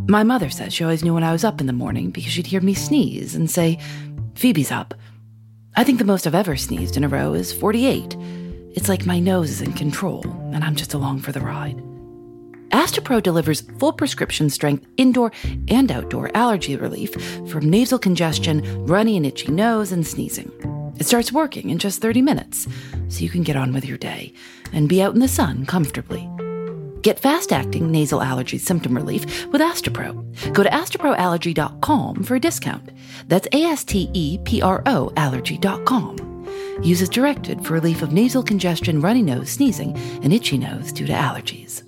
My 0.07 0.23
mother 0.23 0.49
says 0.49 0.73
she 0.73 0.85
always 0.85 1.03
knew 1.03 1.13
when 1.13 1.25
I 1.25 1.33
was 1.33 1.43
up 1.43 1.59
in 1.59 1.67
the 1.67 1.73
morning 1.73 2.09
because 2.09 2.31
she'd 2.31 2.47
hear 2.47 2.61
me 2.61 2.73
sneeze 2.73 3.35
and 3.35 3.51
say, 3.51 3.79
Phoebe's 4.35 4.71
up. 4.71 4.93
I 5.75 5.83
think 5.83 5.99
the 5.99 6.05
most 6.05 6.25
I've 6.25 6.33
ever 6.33 6.55
sneezed 6.55 6.95
in 6.95 7.03
a 7.03 7.09
row 7.09 7.33
is 7.33 7.51
48. 7.51 8.15
It's 8.75 8.87
like 8.87 9.05
my 9.05 9.19
nose 9.19 9.49
is 9.49 9.61
in 9.61 9.73
control, 9.73 10.23
and 10.53 10.63
I'm 10.63 10.77
just 10.77 10.93
along 10.93 11.19
for 11.19 11.33
the 11.33 11.41
ride. 11.41 11.83
Astepro 12.75 13.23
delivers 13.23 13.61
full 13.79 13.93
prescription 13.93 14.49
strength 14.49 14.85
indoor 14.97 15.31
and 15.69 15.89
outdoor 15.89 16.29
allergy 16.35 16.75
relief 16.75 17.13
from 17.49 17.69
nasal 17.69 17.97
congestion, 17.97 18.85
runny 18.85 19.15
and 19.15 19.25
itchy 19.25 19.49
nose, 19.49 19.93
and 19.93 20.05
sneezing. 20.05 20.51
It 20.99 21.05
starts 21.05 21.31
working 21.31 21.69
in 21.69 21.77
just 21.77 22.01
30 22.01 22.21
minutes, 22.21 22.67
so 23.07 23.21
you 23.21 23.29
can 23.29 23.43
get 23.43 23.55
on 23.55 23.71
with 23.71 23.85
your 23.85 23.97
day 23.97 24.33
and 24.73 24.89
be 24.89 25.01
out 25.01 25.13
in 25.13 25.21
the 25.21 25.29
sun 25.29 25.65
comfortably. 25.65 26.29
Get 27.01 27.17
fast 27.17 27.53
acting 27.53 27.91
nasal 27.91 28.21
allergy 28.21 28.57
symptom 28.57 28.93
relief 28.93 29.45
with 29.53 29.61
Astepro. 29.61 30.13
Go 30.51 30.61
to 30.61 30.69
asteproallergy.com 30.69 32.23
for 32.23 32.35
a 32.35 32.41
discount. 32.41 32.89
That's 33.29 33.47
A 33.53 33.63
S 33.63 33.85
T 33.85 34.09
E 34.11 34.37
P 34.39 34.61
R 34.61 34.83
O 34.85 35.13
allergy.com. 35.15 36.45
Use 36.83 37.01
as 37.01 37.07
directed 37.07 37.65
for 37.65 37.71
relief 37.71 38.01
of 38.01 38.11
nasal 38.11 38.43
congestion, 38.43 38.99
runny 38.99 39.21
nose, 39.21 39.49
sneezing, 39.49 39.95
and 40.23 40.33
itchy 40.33 40.57
nose 40.57 40.91
due 40.91 41.07
to 41.07 41.13
allergies. 41.13 41.84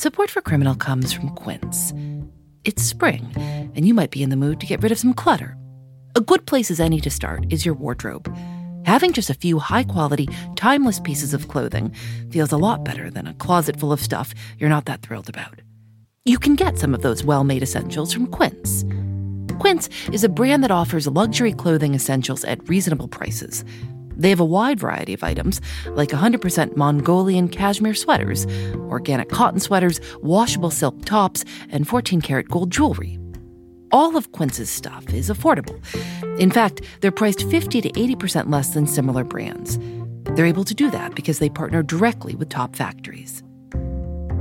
Support 0.00 0.30
for 0.30 0.40
Criminal 0.40 0.74
comes 0.76 1.12
from 1.12 1.28
Quince. 1.34 1.92
It's 2.64 2.82
spring, 2.82 3.30
and 3.36 3.86
you 3.86 3.92
might 3.92 4.10
be 4.10 4.22
in 4.22 4.30
the 4.30 4.34
mood 4.34 4.58
to 4.60 4.66
get 4.66 4.82
rid 4.82 4.92
of 4.92 4.98
some 4.98 5.12
clutter. 5.12 5.58
A 6.16 6.22
good 6.22 6.46
place 6.46 6.70
as 6.70 6.80
any 6.80 7.02
to 7.02 7.10
start 7.10 7.44
is 7.50 7.66
your 7.66 7.74
wardrobe. 7.74 8.34
Having 8.86 9.12
just 9.12 9.28
a 9.28 9.34
few 9.34 9.58
high 9.58 9.82
quality, 9.82 10.26
timeless 10.56 11.00
pieces 11.00 11.34
of 11.34 11.48
clothing 11.48 11.94
feels 12.30 12.50
a 12.50 12.56
lot 12.56 12.82
better 12.82 13.10
than 13.10 13.26
a 13.26 13.34
closet 13.34 13.78
full 13.78 13.92
of 13.92 14.00
stuff 14.00 14.32
you're 14.58 14.70
not 14.70 14.86
that 14.86 15.02
thrilled 15.02 15.28
about. 15.28 15.60
You 16.24 16.38
can 16.38 16.54
get 16.54 16.78
some 16.78 16.94
of 16.94 17.02
those 17.02 17.22
well 17.22 17.44
made 17.44 17.62
essentials 17.62 18.10
from 18.10 18.26
Quince. 18.26 18.86
Quince 19.58 19.90
is 20.14 20.24
a 20.24 20.30
brand 20.30 20.64
that 20.64 20.70
offers 20.70 21.08
luxury 21.08 21.52
clothing 21.52 21.94
essentials 21.94 22.42
at 22.44 22.66
reasonable 22.70 23.08
prices. 23.08 23.66
They 24.20 24.28
have 24.28 24.40
a 24.40 24.44
wide 24.44 24.80
variety 24.80 25.14
of 25.14 25.24
items, 25.24 25.62
like 25.86 26.10
100% 26.10 26.76
Mongolian 26.76 27.48
cashmere 27.48 27.94
sweaters, 27.94 28.46
organic 28.76 29.30
cotton 29.30 29.60
sweaters, 29.60 29.98
washable 30.22 30.70
silk 30.70 31.06
tops, 31.06 31.44
and 31.70 31.88
14 31.88 32.20
karat 32.20 32.50
gold 32.50 32.70
jewelry. 32.70 33.18
All 33.92 34.16
of 34.16 34.30
Quince's 34.32 34.68
stuff 34.70 35.14
is 35.14 35.30
affordable. 35.30 35.80
In 36.38 36.50
fact, 36.50 36.82
they're 37.00 37.10
priced 37.10 37.48
50 37.48 37.80
to 37.80 37.90
80% 37.90 38.50
less 38.50 38.74
than 38.74 38.86
similar 38.86 39.24
brands. 39.24 39.78
They're 40.36 40.46
able 40.46 40.64
to 40.64 40.74
do 40.74 40.90
that 40.90 41.14
because 41.14 41.38
they 41.38 41.48
partner 41.48 41.82
directly 41.82 42.34
with 42.34 42.50
top 42.50 42.76
factories. 42.76 43.42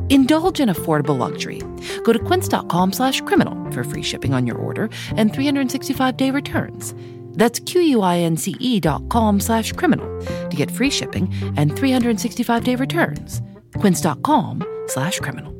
Indulge 0.09 0.59
in 0.59 0.67
affordable 0.69 1.17
luxury. 1.17 1.61
Go 2.03 2.11
to 2.11 2.19
quince.com 2.19 2.91
slash 2.93 3.21
criminal 3.21 3.55
for 3.71 3.85
free 3.85 4.03
shipping 4.03 4.33
on 4.33 4.45
your 4.45 4.57
order 4.57 4.89
and 5.15 5.31
365-day 5.31 6.31
returns. 6.31 6.93
That's 7.33 7.59
Q-U-I-N-C-E 7.59 8.79
dot 8.79 9.09
com 9.09 9.39
slash 9.39 9.71
criminal 9.73 10.07
to 10.25 10.55
get 10.55 10.71
free 10.71 10.89
shipping 10.89 11.33
and 11.57 11.71
365-day 11.71 12.75
returns. 12.75 13.41
Quince.com 13.77 14.63
slash 14.87 15.19
criminal. 15.19 15.55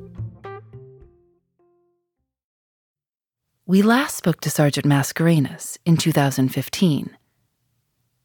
We 3.65 3.83
last 3.83 4.15
spoke 4.15 4.41
to 4.41 4.49
Sergeant 4.49 4.87
Mascarenas 4.87 5.77
in 5.85 5.95
2015. 5.95 7.15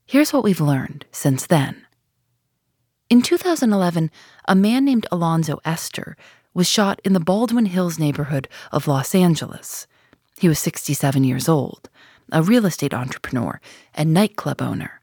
Here's 0.06 0.32
what 0.32 0.42
we've 0.42 0.60
learned 0.60 1.04
since 1.12 1.46
then. 1.46 1.84
In 3.10 3.20
2011, 3.20 4.10
a 4.48 4.54
man 4.54 4.86
named 4.86 5.06
Alonzo 5.12 5.60
Ester 5.62 6.16
was 6.54 6.66
shot 6.66 6.98
in 7.04 7.12
the 7.12 7.20
Baldwin 7.20 7.66
Hills 7.66 7.98
neighborhood 7.98 8.48
of 8.72 8.88
Los 8.88 9.14
Angeles. 9.14 9.86
He 10.38 10.48
was 10.48 10.58
67 10.58 11.24
years 11.24 11.46
old 11.46 11.90
a 12.32 12.42
real 12.42 12.66
estate 12.66 12.94
entrepreneur 12.94 13.60
and 13.94 14.12
nightclub 14.12 14.60
owner. 14.60 15.00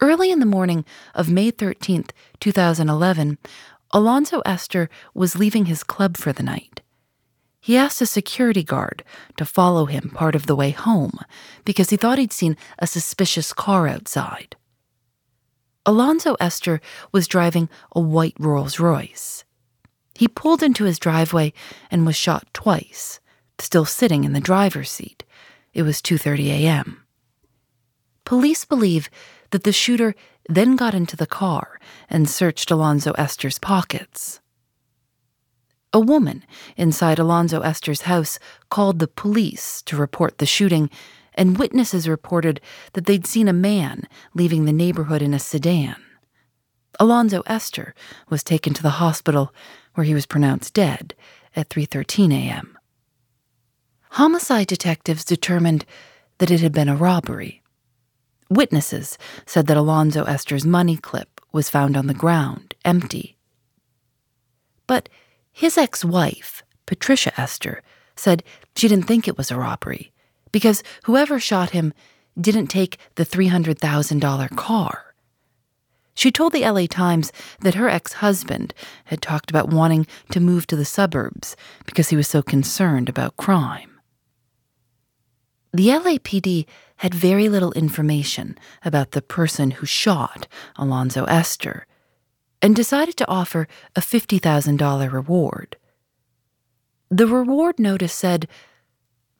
Early 0.00 0.30
in 0.30 0.40
the 0.40 0.46
morning 0.46 0.84
of 1.14 1.30
May 1.30 1.50
13th, 1.50 2.10
2011, 2.40 3.38
Alonzo 3.92 4.42
Ester 4.44 4.90
was 5.14 5.38
leaving 5.38 5.66
his 5.66 5.84
club 5.84 6.16
for 6.16 6.32
the 6.32 6.42
night. 6.42 6.80
He 7.60 7.76
asked 7.76 8.02
a 8.02 8.06
security 8.06 8.62
guard 8.62 9.04
to 9.38 9.46
follow 9.46 9.86
him 9.86 10.10
part 10.14 10.34
of 10.34 10.46
the 10.46 10.56
way 10.56 10.70
home 10.70 11.18
because 11.64 11.90
he 11.90 11.96
thought 11.96 12.18
he'd 12.18 12.32
seen 12.32 12.58
a 12.78 12.86
suspicious 12.86 13.52
car 13.54 13.88
outside. 13.88 14.56
Alonzo 15.86 16.34
Ester 16.40 16.80
was 17.12 17.28
driving 17.28 17.68
a 17.92 18.00
white 18.00 18.36
Rolls 18.38 18.78
Royce. 18.78 19.44
He 20.14 20.28
pulled 20.28 20.62
into 20.62 20.84
his 20.84 20.98
driveway 20.98 21.52
and 21.90 22.04
was 22.04 22.16
shot 22.16 22.46
twice, 22.52 23.20
still 23.58 23.84
sitting 23.84 24.24
in 24.24 24.32
the 24.32 24.40
driver's 24.40 24.90
seat, 24.90 25.24
it 25.74 25.82
was 25.82 26.00
2:30 26.00 26.48
a.m. 26.48 27.02
Police 28.24 28.64
believe 28.64 29.10
that 29.50 29.64
the 29.64 29.72
shooter 29.72 30.14
then 30.48 30.76
got 30.76 30.94
into 30.94 31.16
the 31.16 31.26
car 31.26 31.78
and 32.08 32.28
searched 32.28 32.70
Alonzo 32.70 33.12
Ester's 33.12 33.58
pockets. 33.58 34.40
A 35.92 36.00
woman 36.00 36.44
inside 36.76 37.18
Alonzo 37.18 37.60
Ester's 37.60 38.02
house 38.02 38.38
called 38.70 38.98
the 38.98 39.06
police 39.08 39.82
to 39.82 39.96
report 39.96 40.38
the 40.38 40.46
shooting, 40.46 40.90
and 41.34 41.58
witnesses 41.58 42.08
reported 42.08 42.60
that 42.94 43.06
they'd 43.06 43.26
seen 43.26 43.48
a 43.48 43.52
man 43.52 44.08
leaving 44.34 44.64
the 44.64 44.72
neighborhood 44.72 45.22
in 45.22 45.34
a 45.34 45.38
sedan. 45.38 45.96
Alonzo 46.98 47.42
Ester 47.46 47.94
was 48.28 48.42
taken 48.42 48.72
to 48.74 48.82
the 48.82 48.98
hospital 49.02 49.52
where 49.94 50.04
he 50.04 50.14
was 50.14 50.26
pronounced 50.26 50.74
dead 50.74 51.14
at 51.54 51.68
3:13 51.68 52.32
a.m. 52.32 52.78
Homicide 54.14 54.68
detectives 54.68 55.24
determined 55.24 55.84
that 56.38 56.48
it 56.48 56.60
had 56.60 56.70
been 56.70 56.88
a 56.88 56.94
robbery. 56.94 57.64
Witnesses 58.48 59.18
said 59.44 59.66
that 59.66 59.76
Alonzo 59.76 60.22
Ester's 60.22 60.64
money 60.64 60.96
clip 60.96 61.40
was 61.50 61.68
found 61.68 61.96
on 61.96 62.06
the 62.06 62.14
ground, 62.14 62.76
empty. 62.84 63.36
But 64.86 65.08
his 65.50 65.76
ex 65.76 66.04
wife, 66.04 66.62
Patricia 66.86 67.32
Ester, 67.40 67.82
said 68.14 68.44
she 68.76 68.86
didn't 68.86 69.08
think 69.08 69.26
it 69.26 69.36
was 69.36 69.50
a 69.50 69.56
robbery 69.56 70.12
because 70.52 70.84
whoever 71.06 71.40
shot 71.40 71.70
him 71.70 71.92
didn't 72.40 72.68
take 72.68 72.98
the 73.16 73.26
$300,000 73.26 74.56
car. 74.56 75.16
She 76.14 76.30
told 76.30 76.52
the 76.52 76.64
LA 76.64 76.86
Times 76.86 77.32
that 77.62 77.74
her 77.74 77.88
ex 77.88 78.12
husband 78.12 78.74
had 79.06 79.20
talked 79.20 79.50
about 79.50 79.70
wanting 79.70 80.06
to 80.30 80.38
move 80.38 80.68
to 80.68 80.76
the 80.76 80.84
suburbs 80.84 81.56
because 81.84 82.10
he 82.10 82.16
was 82.16 82.28
so 82.28 82.42
concerned 82.42 83.08
about 83.08 83.36
crime. 83.36 83.90
The 85.74 85.88
LAPD 85.88 86.66
had 86.98 87.12
very 87.12 87.48
little 87.48 87.72
information 87.72 88.56
about 88.84 89.10
the 89.10 89.20
person 89.20 89.72
who 89.72 89.86
shot 89.86 90.46
Alonzo 90.76 91.24
Ester 91.24 91.88
and 92.62 92.76
decided 92.76 93.16
to 93.16 93.28
offer 93.28 93.66
a 93.96 94.00
$50,000 94.00 95.12
reward. 95.12 95.76
The 97.10 97.26
reward 97.26 97.80
notice 97.80 98.12
said 98.12 98.46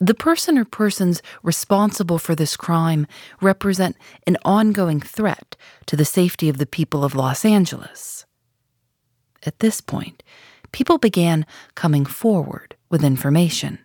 the 0.00 0.12
person 0.12 0.58
or 0.58 0.64
persons 0.64 1.22
responsible 1.44 2.18
for 2.18 2.34
this 2.34 2.56
crime 2.56 3.06
represent 3.40 3.96
an 4.26 4.36
ongoing 4.44 4.98
threat 5.00 5.54
to 5.86 5.94
the 5.94 6.04
safety 6.04 6.48
of 6.48 6.58
the 6.58 6.66
people 6.66 7.04
of 7.04 7.14
Los 7.14 7.44
Angeles. 7.44 8.26
At 9.46 9.60
this 9.60 9.80
point, 9.80 10.24
people 10.72 10.98
began 10.98 11.46
coming 11.76 12.04
forward 12.04 12.74
with 12.90 13.04
information. 13.04 13.83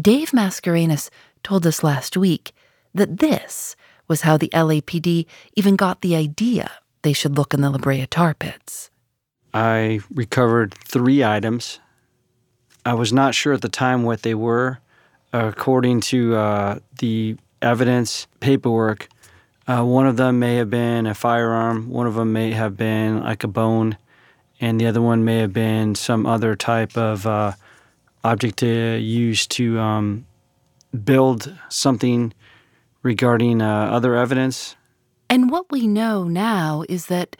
Dave 0.00 0.30
Mascarenas 0.30 1.10
told 1.42 1.66
us 1.66 1.82
last 1.82 2.16
week 2.16 2.52
that 2.94 3.18
this 3.18 3.74
was 4.06 4.20
how 4.20 4.36
the 4.36 4.50
LAPD 4.50 5.26
even 5.54 5.76
got 5.76 6.02
the 6.02 6.14
idea 6.14 6.70
they 7.02 7.12
should 7.12 7.36
look 7.36 7.52
in 7.52 7.62
the 7.62 7.70
La 7.70 7.78
Brea 7.78 8.06
tar 8.06 8.34
pits. 8.34 8.90
I 9.52 10.00
recovered 10.12 10.74
three 10.74 11.24
items. 11.24 11.80
I 12.84 12.94
was 12.94 13.12
not 13.12 13.34
sure 13.34 13.54
at 13.54 13.62
the 13.62 13.68
time 13.68 14.04
what 14.04 14.22
they 14.22 14.34
were. 14.34 14.78
According 15.32 16.00
to 16.02 16.36
uh, 16.36 16.78
the 16.98 17.36
evidence 17.60 18.26
paperwork, 18.40 19.08
uh, 19.66 19.82
one 19.84 20.06
of 20.06 20.16
them 20.16 20.38
may 20.38 20.56
have 20.56 20.70
been 20.70 21.06
a 21.06 21.14
firearm, 21.14 21.90
one 21.90 22.06
of 22.06 22.14
them 22.14 22.32
may 22.32 22.52
have 22.52 22.76
been 22.76 23.22
like 23.22 23.44
a 23.44 23.48
bone, 23.48 23.98
and 24.60 24.80
the 24.80 24.86
other 24.86 25.02
one 25.02 25.24
may 25.24 25.38
have 25.38 25.52
been 25.52 25.94
some 25.94 26.24
other 26.24 26.56
type 26.56 26.96
of 26.96 27.26
uh, 27.26 27.52
object 28.32 28.58
to 28.58 28.96
use 28.96 29.46
to 29.48 29.78
um, 29.78 30.26
build 31.04 31.54
something 31.68 32.32
regarding 33.02 33.62
uh, 33.62 33.90
other 33.90 34.14
evidence. 34.14 34.76
And 35.30 35.50
what 35.50 35.70
we 35.70 35.86
know 35.86 36.24
now 36.24 36.84
is 36.88 37.06
that 37.06 37.36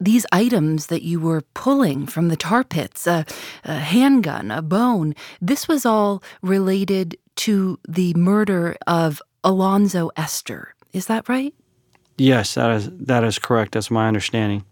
these 0.00 0.24
items 0.32 0.86
that 0.86 1.02
you 1.02 1.20
were 1.20 1.42
pulling 1.52 2.06
from 2.06 2.28
the 2.28 2.36
tar 2.36 2.64
pits, 2.64 3.06
a, 3.06 3.26
a 3.64 3.74
handgun, 3.74 4.50
a 4.50 4.62
bone, 4.62 5.14
this 5.40 5.68
was 5.68 5.84
all 5.84 6.22
related 6.42 7.18
to 7.36 7.78
the 7.86 8.14
murder 8.14 8.76
of 8.86 9.20
Alonzo 9.44 10.10
Ester. 10.16 10.74
Is 10.92 11.06
that 11.06 11.28
right? 11.28 11.54
Yes, 12.16 12.54
that 12.54 12.70
is 12.72 12.90
that 12.90 13.24
is 13.24 13.38
correct. 13.38 13.72
That's 13.72 13.90
my 13.90 14.08
understanding. 14.08 14.64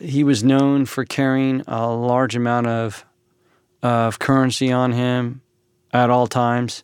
He 0.00 0.24
was 0.24 0.42
known 0.42 0.86
for 0.86 1.04
carrying 1.04 1.62
a 1.68 1.92
large 1.92 2.34
amount 2.34 2.66
of 2.66 3.04
of 3.84 4.18
currency 4.18 4.72
on 4.72 4.92
him 4.92 5.42
at 5.92 6.10
all 6.10 6.26
times. 6.26 6.82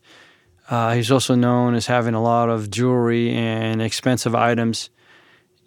Uh, 0.68 0.94
he's 0.94 1.10
also 1.10 1.34
known 1.34 1.74
as 1.74 1.86
having 1.86 2.14
a 2.14 2.22
lot 2.22 2.48
of 2.48 2.70
jewelry 2.70 3.30
and 3.30 3.82
expensive 3.82 4.34
items. 4.34 4.90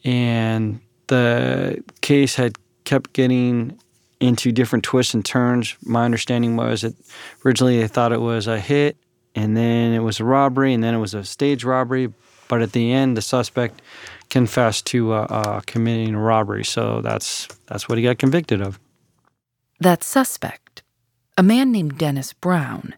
And 0.05 0.79
the 1.07 1.83
case 2.01 2.35
had 2.35 2.55
kept 2.85 3.13
getting 3.13 3.79
into 4.19 4.51
different 4.51 4.85
twists 4.85 5.13
and 5.13 5.25
turns. 5.25 5.75
My 5.83 6.05
understanding 6.05 6.55
was 6.55 6.81
that 6.81 6.93
originally 7.43 7.79
they 7.79 7.87
thought 7.87 8.13
it 8.13 8.21
was 8.21 8.47
a 8.47 8.59
hit, 8.59 8.95
and 9.35 9.57
then 9.57 9.91
it 9.91 9.99
was 9.99 10.19
a 10.19 10.23
robbery, 10.23 10.73
and 10.73 10.83
then 10.83 10.93
it 10.93 10.99
was 10.99 11.13
a 11.13 11.23
stage 11.23 11.63
robbery. 11.63 12.13
But 12.47 12.61
at 12.61 12.71
the 12.73 12.93
end, 12.93 13.17
the 13.17 13.21
suspect 13.21 13.81
confessed 14.29 14.85
to 14.87 15.13
uh, 15.13 15.27
uh, 15.29 15.61
committing 15.65 16.15
a 16.15 16.19
robbery. 16.19 16.63
So 16.63 17.01
that's 17.01 17.47
that's 17.65 17.89
what 17.89 17.97
he 17.97 18.03
got 18.03 18.19
convicted 18.19 18.61
of. 18.61 18.79
That 19.79 20.03
suspect, 20.03 20.62
a 21.37 21.43
man 21.43 21.71
named 21.71 21.97
Dennis 21.97 22.33
Brown, 22.33 22.95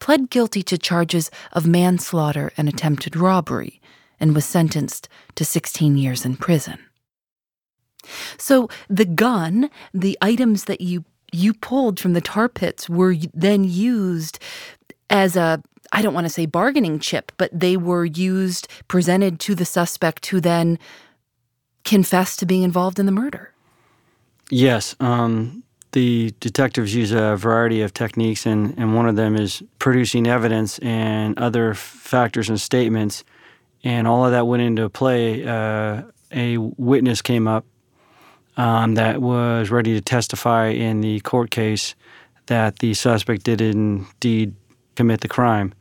pled 0.00 0.30
guilty 0.30 0.62
to 0.64 0.78
charges 0.78 1.30
of 1.52 1.66
manslaughter 1.66 2.52
and 2.56 2.68
attempted 2.68 3.16
robbery 3.16 3.80
and 4.18 4.34
was 4.34 4.44
sentenced 4.44 5.08
to 5.34 5.44
16 5.44 5.96
years 5.96 6.24
in 6.24 6.36
prison. 6.36 6.78
So 8.38 8.68
the 8.88 9.04
gun, 9.04 9.70
the 9.92 10.16
items 10.20 10.64
that 10.64 10.80
you 10.80 11.04
you 11.32 11.52
pulled 11.52 11.98
from 11.98 12.12
the 12.12 12.20
tar 12.20 12.48
pits 12.48 12.88
were 12.88 13.16
then 13.34 13.64
used 13.64 14.38
as 15.10 15.36
a 15.36 15.60
I 15.92 16.02
don't 16.02 16.14
want 16.14 16.26
to 16.26 16.32
say 16.32 16.46
bargaining 16.46 16.98
chip, 16.98 17.32
but 17.36 17.50
they 17.52 17.76
were 17.76 18.04
used, 18.04 18.68
presented 18.88 19.38
to 19.40 19.54
the 19.54 19.64
suspect 19.64 20.26
who 20.26 20.40
then 20.40 20.78
confessed 21.84 22.40
to 22.40 22.46
being 22.46 22.62
involved 22.62 22.98
in 22.98 23.06
the 23.06 23.12
murder. 23.12 23.52
Yes. 24.50 24.96
Um, 25.00 25.62
the 25.96 26.34
detectives 26.40 26.94
use 26.94 27.10
a 27.10 27.36
variety 27.36 27.80
of 27.80 27.94
techniques, 27.94 28.44
and, 28.44 28.74
and 28.76 28.94
one 28.94 29.08
of 29.08 29.16
them 29.16 29.34
is 29.34 29.62
producing 29.78 30.26
evidence 30.26 30.78
and 30.80 31.38
other 31.38 31.72
factors 31.72 32.50
and 32.50 32.60
statements. 32.60 33.24
And 33.82 34.06
all 34.06 34.26
of 34.26 34.32
that 34.32 34.46
went 34.46 34.62
into 34.62 34.90
play. 34.90 35.46
Uh, 35.46 36.02
a 36.32 36.58
witness 36.58 37.22
came 37.22 37.48
up 37.48 37.64
um, 38.58 38.96
that 38.96 39.22
was 39.22 39.70
ready 39.70 39.94
to 39.94 40.02
testify 40.02 40.66
in 40.66 41.00
the 41.00 41.20
court 41.20 41.50
case 41.50 41.94
that 42.44 42.80
the 42.80 42.92
suspect 42.92 43.44
did 43.44 43.62
indeed 43.62 44.54
commit 44.96 45.22
the 45.22 45.28
crime. 45.28 45.72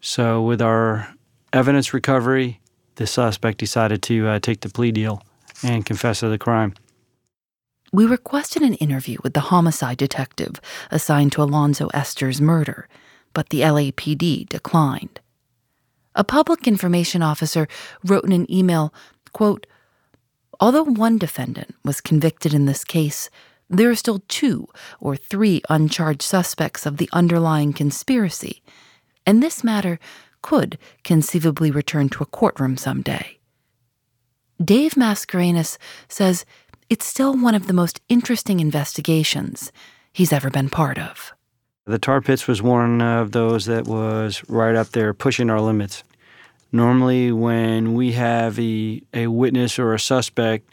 So, 0.00 0.40
with 0.40 0.62
our 0.62 1.14
evidence 1.52 1.92
recovery, 1.92 2.62
the 2.94 3.06
suspect 3.06 3.58
decided 3.58 4.02
to 4.04 4.26
uh, 4.26 4.38
take 4.38 4.60
the 4.60 4.70
plea 4.70 4.90
deal 4.90 5.22
and 5.62 5.84
confess 5.84 6.20
to 6.20 6.28
the 6.30 6.38
crime. 6.38 6.72
We 7.94 8.06
requested 8.06 8.62
an 8.62 8.74
interview 8.74 9.18
with 9.22 9.34
the 9.34 9.54
homicide 9.54 9.98
detective 9.98 10.60
assigned 10.90 11.30
to 11.30 11.42
Alonzo 11.44 11.90
Ester's 11.94 12.40
murder, 12.40 12.88
but 13.32 13.50
the 13.50 13.60
LAPD 13.60 14.48
declined. 14.48 15.20
A 16.16 16.24
public 16.24 16.66
information 16.66 17.22
officer 17.22 17.68
wrote 18.04 18.24
in 18.24 18.32
an 18.32 18.50
email, 18.52 18.92
quote, 19.32 19.68
Although 20.58 20.86
one 20.86 21.18
defendant 21.18 21.76
was 21.84 22.00
convicted 22.00 22.52
in 22.52 22.66
this 22.66 22.82
case, 22.82 23.30
there 23.70 23.90
are 23.90 23.94
still 23.94 24.24
two 24.26 24.66
or 24.98 25.14
three 25.14 25.62
uncharged 25.70 26.22
suspects 26.22 26.86
of 26.86 26.96
the 26.96 27.08
underlying 27.12 27.72
conspiracy, 27.72 28.60
and 29.24 29.40
this 29.40 29.62
matter 29.62 30.00
could 30.42 30.78
conceivably 31.04 31.70
return 31.70 32.08
to 32.08 32.24
a 32.24 32.26
courtroom 32.26 32.76
someday. 32.76 33.38
Dave 34.62 34.94
Mascarenas 34.94 35.78
says 36.08 36.44
it's 36.94 37.04
still 37.04 37.36
one 37.36 37.56
of 37.56 37.66
the 37.66 37.72
most 37.72 38.00
interesting 38.08 38.60
investigations 38.60 39.72
he's 40.12 40.32
ever 40.32 40.48
been 40.48 40.70
part 40.70 40.96
of. 40.96 41.32
The 41.86 41.98
tar 41.98 42.20
pits 42.20 42.46
was 42.46 42.62
one 42.62 43.02
of 43.02 43.32
those 43.32 43.66
that 43.66 43.88
was 43.88 44.44
right 44.48 44.76
up 44.76 44.90
there 44.90 45.12
pushing 45.12 45.50
our 45.50 45.60
limits. 45.60 46.04
Normally, 46.70 47.32
when 47.32 47.94
we 47.94 48.12
have 48.12 48.60
a, 48.60 49.02
a 49.12 49.26
witness 49.26 49.76
or 49.76 49.92
a 49.92 49.98
suspect 49.98 50.72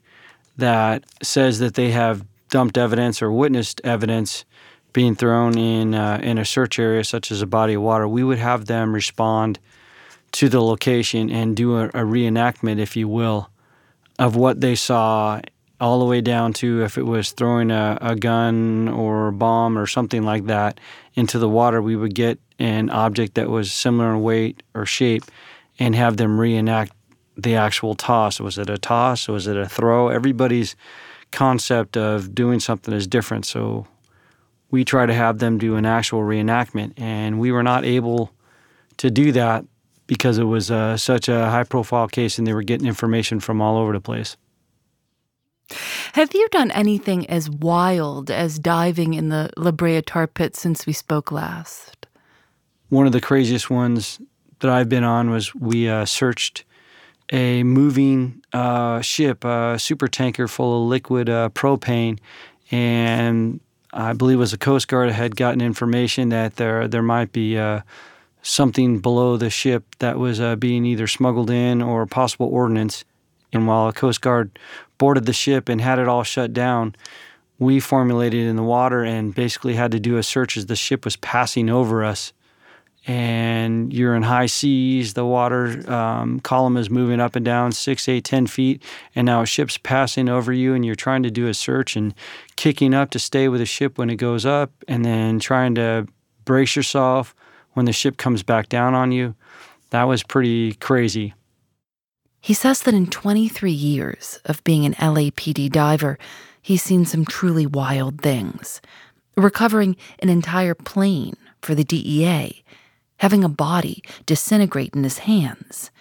that 0.57 1.05
says 1.23 1.57
that 1.57 1.73
they 1.73 1.89
have 1.89 2.23
dumped 2.51 2.77
evidence 2.77 3.23
or 3.23 3.31
witnessed 3.31 3.81
evidence 3.84 4.45
being 4.93 5.15
thrown 5.15 5.57
in 5.57 5.95
uh, 5.95 6.19
in 6.21 6.38
a 6.38 6.45
search 6.45 6.77
area 6.77 7.03
such 7.03 7.31
as 7.31 7.41
a 7.41 7.47
body 7.47 7.73
of 7.73 7.81
water, 7.81 8.07
we 8.07 8.23
would 8.23 8.38
have 8.38 8.67
them 8.67 8.93
respond 8.93 9.57
to 10.34 10.49
the 10.49 10.62
location 10.62 11.31
and 11.31 11.57
do 11.57 11.77
a, 11.77 11.86
a 11.86 12.05
reenactment, 12.05 12.77
if 12.77 12.95
you 12.95 13.07
will, 13.07 13.49
of 14.19 14.36
what 14.36 14.62
they 14.62 14.75
saw, 14.75 15.41
all 15.81 15.99
the 15.99 16.05
way 16.05 16.21
down 16.21 16.53
to 16.53 16.83
if 16.83 16.97
it 16.97 17.03
was 17.03 17.31
throwing 17.31 17.71
a, 17.71 17.97
a 18.01 18.15
gun 18.15 18.87
or 18.87 19.29
a 19.29 19.33
bomb 19.33 19.77
or 19.77 19.87
something 19.87 20.23
like 20.23 20.45
that 20.45 20.79
into 21.15 21.39
the 21.39 21.49
water, 21.49 21.81
we 21.81 21.95
would 21.95 22.13
get 22.13 22.39
an 22.59 22.89
object 22.91 23.33
that 23.33 23.49
was 23.49 23.73
similar 23.73 24.13
in 24.13 24.21
weight 24.21 24.61
or 24.75 24.85
shape 24.85 25.23
and 25.79 25.95
have 25.95 26.17
them 26.17 26.39
reenact 26.39 26.93
the 27.35 27.55
actual 27.55 27.95
toss. 27.95 28.39
Was 28.39 28.59
it 28.59 28.69
a 28.69 28.77
toss? 28.77 29.27
Was 29.27 29.47
it 29.47 29.57
a 29.57 29.67
throw? 29.67 30.09
Everybody's 30.09 30.75
concept 31.31 31.97
of 31.97 32.35
doing 32.35 32.59
something 32.59 32.93
is 32.93 33.07
different. 33.07 33.45
So 33.47 33.87
we 34.69 34.85
try 34.85 35.07
to 35.07 35.13
have 35.13 35.39
them 35.39 35.57
do 35.57 35.75
an 35.75 35.85
actual 35.85 36.19
reenactment, 36.19 36.93
and 36.97 37.39
we 37.39 37.51
were 37.51 37.63
not 37.63 37.85
able 37.85 38.31
to 38.97 39.09
do 39.09 39.31
that 39.31 39.65
because 40.05 40.37
it 40.37 40.43
was 40.43 40.69
uh, 40.69 40.95
such 40.95 41.27
a 41.27 41.49
high 41.49 41.63
profile 41.63 42.07
case 42.07 42.37
and 42.37 42.45
they 42.45 42.53
were 42.53 42.61
getting 42.61 42.85
information 42.85 43.39
from 43.39 43.61
all 43.61 43.77
over 43.77 43.93
the 43.93 44.01
place. 44.01 44.37
Have 46.13 46.34
you 46.34 46.47
done 46.49 46.71
anything 46.71 47.29
as 47.29 47.49
wild 47.49 48.29
as 48.31 48.60
diving 48.60 49.13
in 49.13 49.29
the 49.29 49.49
La 49.57 49.71
Brea 49.71 50.01
tar 50.01 50.27
pit 50.27 50.55
since 50.55 50.86
we 50.86 50.93
spoke 50.93 51.31
last? 51.31 52.07
One 52.89 53.05
of 53.05 53.13
the 53.13 53.21
craziest 53.21 53.69
ones 53.69 54.19
that 54.60 54.69
I've 54.69 54.89
been 54.89 55.03
on 55.03 55.29
was 55.29 55.55
we 55.55 55.88
uh, 55.88 56.05
searched 56.05 56.65
a 57.31 57.63
moving 57.63 58.41
uh, 58.53 59.01
ship, 59.01 59.45
a 59.45 59.77
super 59.79 60.07
tanker 60.07 60.47
full 60.47 60.84
of 60.84 60.89
liquid 60.89 61.29
uh, 61.29 61.49
propane, 61.49 62.19
and 62.71 63.60
I 63.93 64.13
believe 64.13 64.36
it 64.36 64.39
was 64.39 64.51
the 64.51 64.57
Coast 64.57 64.88
Guard 64.88 65.12
had 65.12 65.36
gotten 65.36 65.62
information 65.62 66.29
that 66.29 66.55
there 66.55 66.88
there 66.88 67.01
might 67.01 67.31
be 67.31 67.57
uh, 67.57 67.81
something 68.41 68.99
below 68.99 69.38
the 69.38 69.49
ship 69.49 69.84
that 69.99 70.17
was 70.17 70.39
uh, 70.39 70.55
being 70.55 70.86
either 70.86 71.07
smuggled 71.07 71.49
in 71.49 71.81
or 71.81 72.05
possible 72.05 72.47
ordnance. 72.47 73.03
And 73.53 73.67
while 73.67 73.87
the 73.87 73.93
Coast 73.93 74.21
Guard 74.21 74.57
boarded 74.97 75.25
the 75.25 75.33
ship 75.33 75.69
and 75.69 75.81
had 75.81 75.99
it 75.99 76.07
all 76.07 76.23
shut 76.23 76.53
down, 76.53 76.95
we 77.59 77.79
formulated 77.79 78.47
in 78.47 78.55
the 78.55 78.63
water 78.63 79.03
and 79.03 79.35
basically 79.35 79.75
had 79.75 79.91
to 79.91 79.99
do 79.99 80.17
a 80.17 80.23
search 80.23 80.57
as 80.57 80.65
the 80.65 80.75
ship 80.75 81.05
was 81.05 81.15
passing 81.17 81.69
over 81.69 82.03
us 82.03 82.33
and 83.07 83.91
you're 83.91 84.15
in 84.15 84.23
high 84.23 84.45
seas. 84.45 85.13
The 85.13 85.25
water 85.25 85.91
um, 85.91 86.39
column 86.41 86.77
is 86.77 86.89
moving 86.89 87.19
up 87.19 87.35
and 87.35 87.43
down 87.43 87.71
six, 87.71 88.07
eight, 88.07 88.23
ten 88.23 88.47
feet, 88.47 88.83
and 89.15 89.25
now 89.25 89.41
a 89.41 89.45
ship's 89.45 89.77
passing 89.77 90.29
over 90.29 90.53
you, 90.53 90.73
and 90.73 90.85
you're 90.85 90.95
trying 90.95 91.23
to 91.23 91.31
do 91.31 91.47
a 91.47 91.53
search 91.53 91.95
and 91.95 92.13
kicking 92.55 92.93
up 92.93 93.09
to 93.11 93.19
stay 93.19 93.47
with 93.47 93.59
the 93.59 93.65
ship 93.65 93.97
when 93.97 94.09
it 94.09 94.17
goes 94.17 94.45
up, 94.45 94.71
and 94.87 95.03
then 95.03 95.39
trying 95.39 95.75
to 95.75 96.07
brace 96.45 96.75
yourself 96.75 97.35
when 97.73 97.85
the 97.85 97.93
ship 97.93 98.17
comes 98.17 98.43
back 98.43 98.69
down 98.69 98.93
on 98.93 99.11
you. 99.11 99.35
That 99.89 100.03
was 100.03 100.23
pretty 100.23 100.73
crazy. 100.75 101.33
He 102.41 102.54
says 102.54 102.82
that 102.82 102.93
in 102.93 103.08
23 103.08 103.71
years 103.71 104.39
of 104.45 104.63
being 104.63 104.86
an 104.86 104.95
LAPD 104.95 105.71
diver, 105.71 106.17
he's 106.62 106.82
seen 106.82 107.06
some 107.06 107.23
truly 107.23 107.65
wild 107.65 108.21
things. 108.21 108.82
Recovering 109.38 109.95
an 110.19 110.30
entire 110.30 110.75
plane 110.75 111.38
for 111.62 111.75
the 111.75 111.84
DEA 111.84 112.63
having 113.21 113.43
a 113.43 113.49
body 113.49 114.04
disintegrate 114.25 114.95
in 114.95 115.04
his 115.04 115.19
hands, 115.19 115.91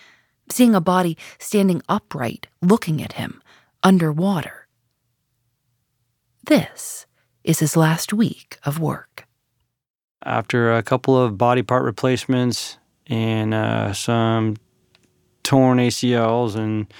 seeing 0.49 0.75
a 0.75 0.81
body 0.81 1.19
standing 1.39 1.83
upright 1.87 2.47
looking 2.63 3.03
at 3.03 3.13
him 3.13 3.43
underwater. 3.83 4.67
This 6.47 7.05
is 7.45 7.59
his 7.59 7.77
last 7.77 8.15
week 8.15 8.59
of 8.65 8.81
work. 8.81 9.27
After 10.25 10.75
a 10.75 10.83
couple 10.83 11.15
of 11.15 11.37
body 11.37 11.63
part 11.63 11.85
replacements 11.85 12.79
and 13.07 13.53
uh, 13.53 13.93
some 13.93 14.57
torn 15.43 15.79
ACLs 15.79 16.57
and 16.57 16.93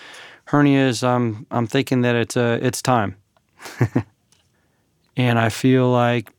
hernias, 0.49 1.03
I'm 1.07 1.47
I'm 1.51 1.67
thinking 1.67 2.03
that 2.03 2.17
it's 2.17 2.37
uh, 2.37 2.59
it's 2.61 2.83
time, 2.83 3.17
and 5.17 5.39
I 5.39 5.49
feel 5.49 5.91
like 5.91 6.33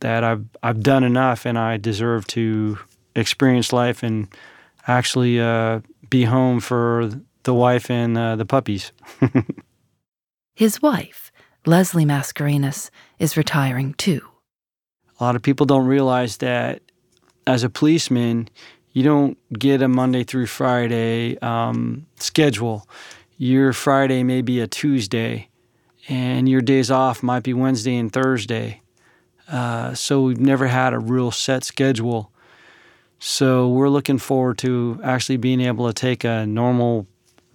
that 0.00 0.24
I've 0.24 0.44
I've 0.62 0.80
done 0.80 1.04
enough, 1.04 1.46
and 1.46 1.58
I 1.58 1.76
deserve 1.76 2.26
to 2.28 2.78
experience 3.14 3.72
life 3.72 4.02
and 4.02 4.28
actually 4.86 5.40
uh, 5.40 5.80
be 6.10 6.24
home 6.24 6.60
for 6.60 7.10
the 7.44 7.54
wife 7.54 7.90
and 7.90 8.16
uh, 8.16 8.36
the 8.36 8.46
puppies. 8.46 8.92
His 10.54 10.82
wife, 10.82 11.32
Leslie 11.66 12.04
Mascarenas, 12.04 12.90
is 13.18 13.36
retiring 13.36 13.94
too. 13.94 14.20
A 15.18 15.24
lot 15.24 15.36
of 15.36 15.42
people 15.42 15.66
don't 15.66 15.86
realize 15.86 16.38
that 16.38 16.82
as 17.46 17.64
a 17.64 17.70
policeman, 17.70 18.48
you 18.92 19.02
don't 19.02 19.38
get 19.58 19.82
a 19.82 19.88
Monday 19.88 20.24
through 20.24 20.46
Friday 20.46 21.38
um, 21.38 22.06
schedule. 22.16 22.86
Your 23.38 23.72
Friday 23.72 24.22
may 24.22 24.42
be 24.42 24.60
a 24.60 24.66
Tuesday, 24.66 25.48
and 26.08 26.48
your 26.48 26.60
days 26.60 26.90
off 26.90 27.22
might 27.22 27.42
be 27.42 27.54
Wednesday 27.54 27.96
and 27.96 28.12
Thursday. 28.12 28.82
Uh, 29.50 29.94
so 29.94 30.22
we've 30.22 30.40
never 30.40 30.66
had 30.66 30.92
a 30.92 30.98
real 30.98 31.30
set 31.30 31.64
schedule. 31.64 32.30
So 33.18 33.68
we're 33.68 33.88
looking 33.88 34.18
forward 34.18 34.58
to 34.58 35.00
actually 35.02 35.36
being 35.36 35.60
able 35.60 35.86
to 35.86 35.92
take 35.92 36.24
a 36.24 36.46
normal 36.46 37.06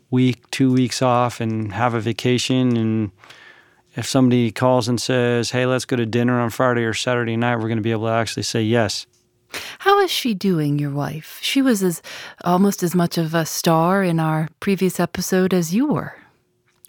week, 0.10 0.50
two 0.50 0.72
weeks 0.74 1.02
off, 1.02 1.42
and 1.42 1.74
have 1.74 1.94
a 1.94 2.00
vacation. 2.00 2.78
And 2.78 3.12
if 3.96 4.06
somebody 4.06 4.52
calls 4.52 4.88
and 4.88 5.00
says, 5.00 5.52
"Hey, 5.52 5.66
let's 5.66 5.86
go 5.86 5.96
to 5.96 6.06
dinner 6.06 6.40
on 6.40 6.50
Friday 6.50 6.84
or 6.84 6.94
Saturday 6.94 7.36
night," 7.36 7.58
we're 7.58 7.68
going 7.68 7.78
to 7.78 7.84
be 7.84 7.92
able 7.92 8.08
to 8.08 8.14
actually 8.14 8.44
say 8.44 8.62
yes. 8.64 9.06
How 9.80 10.00
is 10.00 10.12
she 10.12 10.34
doing, 10.34 10.80
your 10.80 10.92
wife? 10.92 11.40
She 11.42 11.62
was 11.62 11.84
as 11.84 12.02
almost 12.44 12.84
as 12.84 12.94
much 12.94 13.18
of 13.18 13.34
a 13.34 13.46
star 13.46 14.04
in 14.04 14.20
our 14.20 14.50
previous 14.60 15.00
episode 15.00 15.54
as 15.54 15.74
you 15.74 15.88
were. 15.88 16.16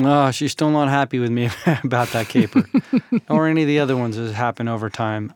Oh, 0.00 0.30
she's 0.30 0.52
still 0.52 0.70
not 0.70 0.88
happy 0.88 1.18
with 1.18 1.30
me 1.30 1.50
about 1.84 2.08
that 2.08 2.28
caper, 2.28 2.64
or 3.28 3.48
any 3.48 3.62
of 3.62 3.68
the 3.68 3.80
other 3.80 3.96
ones 3.96 4.16
that 4.16 4.32
happened 4.32 4.68
over 4.68 4.88
time. 4.88 5.34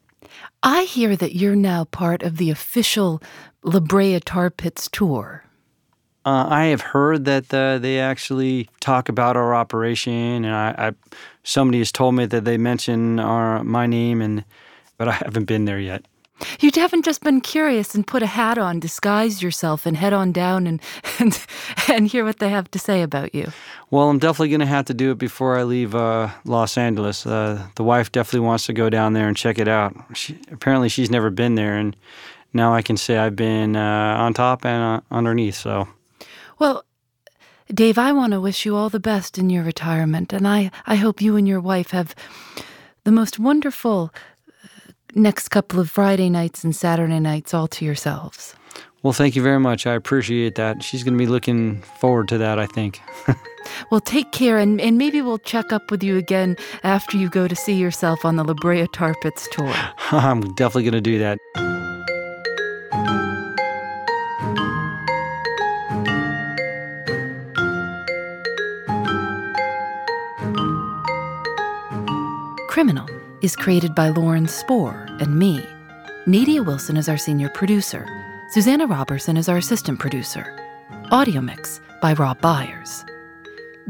I 0.62 0.84
hear 0.84 1.16
that 1.16 1.34
you're 1.34 1.56
now 1.56 1.84
part 1.84 2.22
of 2.22 2.36
the 2.36 2.50
official 2.50 3.20
La 3.64 3.80
Brea 3.80 4.20
Tar 4.20 4.50
Pits 4.50 4.88
tour. 4.90 5.44
Uh, 6.24 6.46
I 6.48 6.66
have 6.66 6.80
heard 6.80 7.24
that 7.24 7.52
uh, 7.52 7.78
they 7.78 7.98
actually 7.98 8.68
talk 8.78 9.08
about 9.08 9.36
our 9.36 9.56
operation, 9.56 10.44
and 10.44 10.54
I, 10.54 10.74
I, 10.78 10.92
somebody 11.42 11.78
has 11.78 11.90
told 11.90 12.14
me 12.14 12.26
that 12.26 12.44
they 12.44 12.56
mention 12.56 13.18
our 13.18 13.64
my 13.64 13.88
name, 13.88 14.22
and 14.22 14.44
but 14.98 15.08
I 15.08 15.12
haven't 15.12 15.46
been 15.46 15.64
there 15.64 15.80
yet. 15.80 16.04
You 16.60 16.70
haven't 16.74 17.04
just 17.04 17.22
been 17.22 17.40
curious 17.40 17.94
and 17.94 18.06
put 18.06 18.22
a 18.22 18.26
hat 18.26 18.58
on, 18.58 18.80
disguise 18.80 19.42
yourself, 19.42 19.86
and 19.86 19.96
head 19.96 20.12
on 20.12 20.32
down 20.32 20.66
and 20.66 20.80
and, 21.18 21.46
and 21.88 22.08
hear 22.08 22.24
what 22.24 22.38
they 22.38 22.48
have 22.48 22.70
to 22.70 22.78
say 22.78 23.02
about 23.02 23.34
you. 23.34 23.52
Well, 23.90 24.08
I'm 24.08 24.18
definitely 24.18 24.48
going 24.48 24.60
to 24.60 24.66
have 24.66 24.86
to 24.86 24.94
do 24.94 25.10
it 25.12 25.18
before 25.18 25.58
I 25.58 25.64
leave 25.64 25.94
uh, 25.94 26.30
Los 26.44 26.78
Angeles. 26.78 27.26
Uh, 27.26 27.66
the 27.76 27.84
wife 27.84 28.10
definitely 28.10 28.46
wants 28.46 28.66
to 28.66 28.72
go 28.72 28.88
down 28.88 29.12
there 29.12 29.28
and 29.28 29.36
check 29.36 29.58
it 29.58 29.68
out. 29.68 29.94
She, 30.14 30.38
apparently, 30.50 30.88
she's 30.88 31.10
never 31.10 31.30
been 31.30 31.54
there, 31.54 31.76
and 31.76 31.96
now 32.52 32.74
I 32.74 32.82
can 32.82 32.96
say 32.96 33.18
I've 33.18 33.36
been 33.36 33.76
uh, 33.76 34.16
on 34.18 34.34
top 34.34 34.64
and 34.64 34.82
uh, 34.82 35.00
underneath. 35.10 35.56
So, 35.56 35.88
well, 36.58 36.84
Dave, 37.72 37.98
I 37.98 38.12
want 38.12 38.32
to 38.32 38.40
wish 38.40 38.66
you 38.66 38.76
all 38.76 38.88
the 38.88 39.00
best 39.00 39.38
in 39.38 39.50
your 39.50 39.62
retirement, 39.62 40.32
and 40.32 40.46
I 40.46 40.70
I 40.86 40.96
hope 40.96 41.22
you 41.22 41.36
and 41.36 41.46
your 41.46 41.60
wife 41.60 41.90
have 41.90 42.14
the 43.04 43.12
most 43.12 43.38
wonderful 43.38 44.12
next 45.14 45.48
couple 45.48 45.80
of 45.80 45.90
Friday 45.90 46.30
nights 46.30 46.64
and 46.64 46.74
Saturday 46.74 47.20
nights 47.20 47.54
all 47.54 47.68
to 47.68 47.84
yourselves. 47.84 48.54
Well, 49.02 49.12
thank 49.12 49.34
you 49.34 49.42
very 49.42 49.58
much. 49.58 49.86
I 49.86 49.94
appreciate 49.94 50.54
that. 50.54 50.82
She's 50.82 51.02
going 51.02 51.14
to 51.14 51.18
be 51.18 51.26
looking 51.26 51.82
forward 51.82 52.28
to 52.28 52.38
that, 52.38 52.58
I 52.60 52.66
think. 52.66 53.00
well, 53.90 54.00
take 54.00 54.30
care, 54.30 54.58
and, 54.58 54.80
and 54.80 54.96
maybe 54.96 55.20
we'll 55.20 55.38
check 55.38 55.72
up 55.72 55.90
with 55.90 56.04
you 56.04 56.16
again 56.16 56.56
after 56.84 57.16
you 57.16 57.28
go 57.28 57.48
to 57.48 57.56
see 57.56 57.74
yourself 57.74 58.24
on 58.24 58.36
the 58.36 58.44
La 58.44 58.54
Brea 58.54 58.86
Tar 58.92 59.14
Pits 59.20 59.48
tour. 59.50 59.74
I'm 60.12 60.40
definitely 60.54 60.84
going 60.84 60.94
to 60.94 61.00
do 61.00 61.18
that. 61.18 61.38
Criminal 72.68 73.08
is 73.42 73.56
created 73.56 73.94
by 73.94 74.08
Lauren 74.08 74.46
Spohr 74.46 75.06
and 75.20 75.38
me. 75.38 75.66
Nadia 76.26 76.62
Wilson 76.62 76.96
is 76.96 77.08
our 77.08 77.16
senior 77.18 77.48
producer. 77.48 78.06
Susanna 78.50 78.86
Robertson 78.86 79.36
is 79.36 79.48
our 79.48 79.56
assistant 79.56 79.98
producer. 79.98 80.58
Audio 81.10 81.40
mix 81.40 81.80
by 82.00 82.12
Rob 82.14 82.40
Byers. 82.40 83.04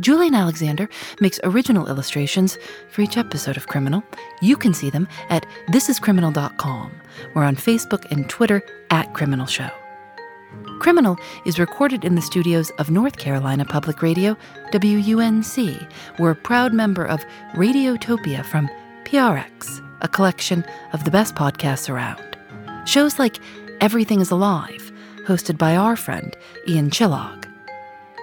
Julienne 0.01 0.35
Alexander 0.35 0.89
makes 1.21 1.39
original 1.45 1.87
illustrations 1.89 2.59
for 2.89 3.03
each 3.03 3.19
episode 3.19 3.59
of 3.59 3.67
Criminal. 3.67 4.03
You 4.41 4.57
can 4.57 4.73
see 4.73 4.89
them 4.89 5.07
at 5.29 5.47
thisiscriminal.com. 5.69 6.93
We're 7.35 7.45
on 7.45 7.57
Facebook 7.57 8.11
and 8.11 8.29
Twitter 8.29 8.63
at 8.91 9.13
Criminal 9.13 9.47
Show. 9.47 9.69
Criminal 10.81 11.17
is 11.45 11.59
recorded 11.59 12.05
in 12.05 12.15
the 12.15 12.23
studios 12.23 12.71
of 12.79 12.91
North 12.91 13.17
Carolina 13.19 13.65
Public 13.65 14.03
Radio, 14.03 14.37
WUNC. 14.73 15.89
We're 16.19 16.31
a 16.31 16.37
proud 16.37 16.73
member 16.73 17.05
of 17.05 17.25
Radiotopia 17.55 18.45
from 18.45 18.69
PRX, 19.13 19.87
a 20.01 20.09
collection 20.09 20.65
of 20.95 21.05
the 21.05 21.11
best 21.11 21.35
podcasts 21.35 21.91
around. 21.91 22.25
Shows 22.89 23.19
like 23.19 23.39
Everything 23.83 24.23
is 24.23 24.31
Alive, 24.31 24.91
hosted 25.27 25.59
by 25.59 25.77
our 25.77 25.97
friend 25.97 26.35
Ian 26.67 26.89
Chillag. 26.89 27.47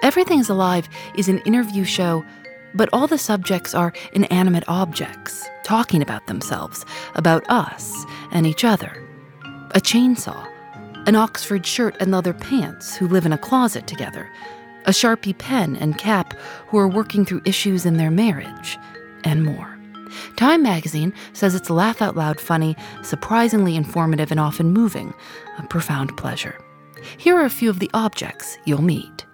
Everything 0.01 0.39
is 0.39 0.49
Alive 0.49 0.89
is 1.13 1.29
an 1.29 1.37
interview 1.45 1.83
show, 1.83 2.25
but 2.73 2.89
all 2.91 3.05
the 3.05 3.19
subjects 3.19 3.75
are 3.75 3.93
inanimate 4.13 4.63
objects, 4.67 5.47
talking 5.63 6.01
about 6.01 6.25
themselves, 6.25 6.83
about 7.13 7.47
us 7.51 8.03
and 8.31 8.47
each 8.47 8.63
other. 8.63 8.91
A 9.75 9.79
chainsaw, 9.79 10.43
an 11.05 11.15
Oxford 11.15 11.67
shirt 11.67 11.97
and 11.99 12.09
leather 12.09 12.33
pants 12.33 12.95
who 12.95 13.07
live 13.07 13.27
in 13.27 13.33
a 13.33 13.37
closet 13.37 13.85
together, 13.85 14.27
a 14.85 14.89
Sharpie 14.89 15.37
pen 15.37 15.75
and 15.75 15.99
cap 15.99 16.33
who 16.65 16.79
are 16.79 16.87
working 16.87 17.25
through 17.25 17.43
issues 17.45 17.85
in 17.85 17.97
their 17.97 18.09
marriage, 18.09 18.79
and 19.23 19.45
more. 19.45 19.78
Time 20.35 20.63
magazine 20.63 21.13
says 21.33 21.55
it's 21.55 21.69
laugh 21.69 22.01
out 22.01 22.15
loud 22.15 22.39
funny, 22.39 22.75
surprisingly 23.01 23.75
informative, 23.75 24.31
and 24.31 24.39
often 24.39 24.71
moving, 24.71 25.13
a 25.57 25.63
profound 25.63 26.15
pleasure. 26.17 26.57
Here 27.17 27.35
are 27.35 27.45
a 27.45 27.49
few 27.49 27.69
of 27.69 27.79
the 27.79 27.89
objects 27.93 28.57
you'll 28.65 28.81
meet. 28.81 29.25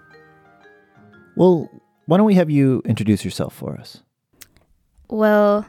Well, 1.36 1.70
why 2.06 2.16
don't 2.16 2.26
we 2.26 2.34
have 2.34 2.50
you 2.50 2.82
introduce 2.84 3.24
yourself 3.24 3.54
for 3.54 3.76
us? 3.76 4.02
Well, 5.08 5.66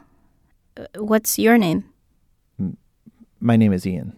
uh, 0.76 0.86
what's 0.96 1.38
your 1.38 1.58
name? 1.58 1.84
My 3.40 3.56
name 3.56 3.72
is 3.72 3.86
Ian. 3.86 4.16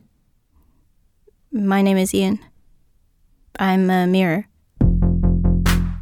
My 1.52 1.82
name 1.82 1.96
is 1.96 2.14
Ian. 2.14 2.38
I'm 3.58 3.90
a 3.90 4.06
mirror. 4.06 4.46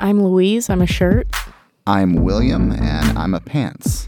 I'm 0.00 0.22
Louise. 0.22 0.70
I'm 0.70 0.82
a 0.82 0.86
shirt. 0.86 1.26
I'm 1.86 2.22
William, 2.22 2.70
and 2.70 3.18
I'm 3.18 3.34
a 3.34 3.40
pants. 3.40 4.06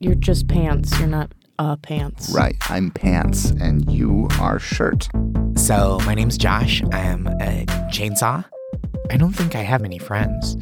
You're 0.00 0.14
just 0.14 0.48
pants. 0.48 0.98
You're 0.98 1.08
not 1.08 1.32
a 1.58 1.76
pants. 1.76 2.32
Right. 2.34 2.56
I'm 2.68 2.90
pants, 2.90 3.50
and 3.50 3.90
you 3.90 4.28
are 4.40 4.58
shirt. 4.58 5.08
So, 5.56 5.98
my 6.06 6.14
name's 6.14 6.38
Josh. 6.38 6.82
I 6.92 7.00
am 7.00 7.26
a 7.26 7.66
chainsaw. 7.92 8.44
I 9.10 9.16
don't 9.16 9.32
think 9.32 9.54
I 9.54 9.60
have 9.60 9.82
many 9.82 9.98
friends. 9.98 10.56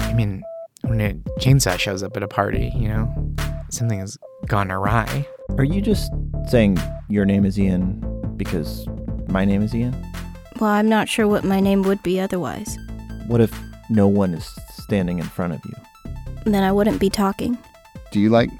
I 0.00 0.12
mean, 0.14 0.42
when 0.82 1.00
a 1.00 1.14
chainsaw 1.40 1.78
shows 1.78 2.02
up 2.02 2.16
at 2.16 2.22
a 2.22 2.28
party, 2.28 2.72
you 2.76 2.88
know, 2.88 3.34
something 3.70 3.98
has 3.98 4.16
gone 4.46 4.70
awry. 4.70 5.26
Are 5.58 5.64
you 5.64 5.80
just 5.80 6.12
saying 6.48 6.78
your 7.08 7.24
name 7.24 7.44
is 7.44 7.58
Ian 7.58 8.00
because 8.36 8.86
my 9.28 9.44
name 9.44 9.62
is 9.62 9.74
Ian? 9.74 9.96
Well, 10.60 10.70
I'm 10.70 10.88
not 10.88 11.08
sure 11.08 11.26
what 11.26 11.44
my 11.44 11.60
name 11.60 11.82
would 11.82 12.02
be 12.02 12.20
otherwise. 12.20 12.78
What 13.26 13.40
if 13.40 13.58
no 13.90 14.06
one 14.06 14.34
is 14.34 14.46
standing 14.70 15.18
in 15.18 15.24
front 15.24 15.54
of 15.54 15.60
you? 15.64 15.74
Then 16.44 16.62
I 16.62 16.70
wouldn't 16.70 17.00
be 17.00 17.10
talking. 17.10 17.58
Do 18.14 18.20
you 18.20 18.30
like 18.30 18.50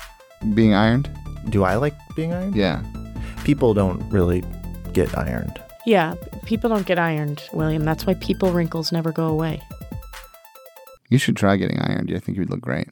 being 0.53 0.75
ironed? 0.75 1.09
Do 1.49 1.63
I 1.63 1.77
like 1.77 1.95
being 2.17 2.33
ironed? 2.33 2.57
Yeah. 2.57 2.83
People 3.45 3.73
don't 3.73 4.03
really 4.11 4.43
get 4.93 5.17
ironed. 5.17 5.63
Yeah, 5.87 6.15
people 6.45 6.69
don't 6.69 6.85
get 6.87 6.99
ironed, 6.99 7.49
William. 7.53 7.85
That's 7.85 8.05
why 8.05 8.15
people 8.15 8.51
wrinkles 8.51 8.91
never 8.91 9.13
go 9.13 9.27
away. 9.27 9.63
You 11.09 11.19
should 11.19 11.37
try 11.37 11.55
getting 11.55 11.79
ironed. 11.79 12.13
I 12.13 12.19
think 12.19 12.37
you'd 12.37 12.51
look 12.51 12.63
great. 12.63 12.89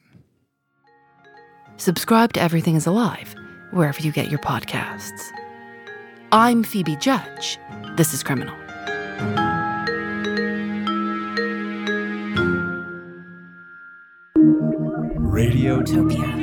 Subscribe 1.75 2.31
to 2.31 2.41
Everything 2.41 2.75
is 2.75 2.85
Alive, 2.85 3.35
wherever 3.71 3.99
you 3.99 4.13
get 4.13 4.29
your 4.29 4.39
podcasts. 4.39 5.31
I'm 6.31 6.63
Phoebe 6.63 6.95
Judge. 6.95 7.59
This 7.97 8.13
is 8.13 8.23
Criminal. 8.23 8.55
Radiotopia 15.33 16.42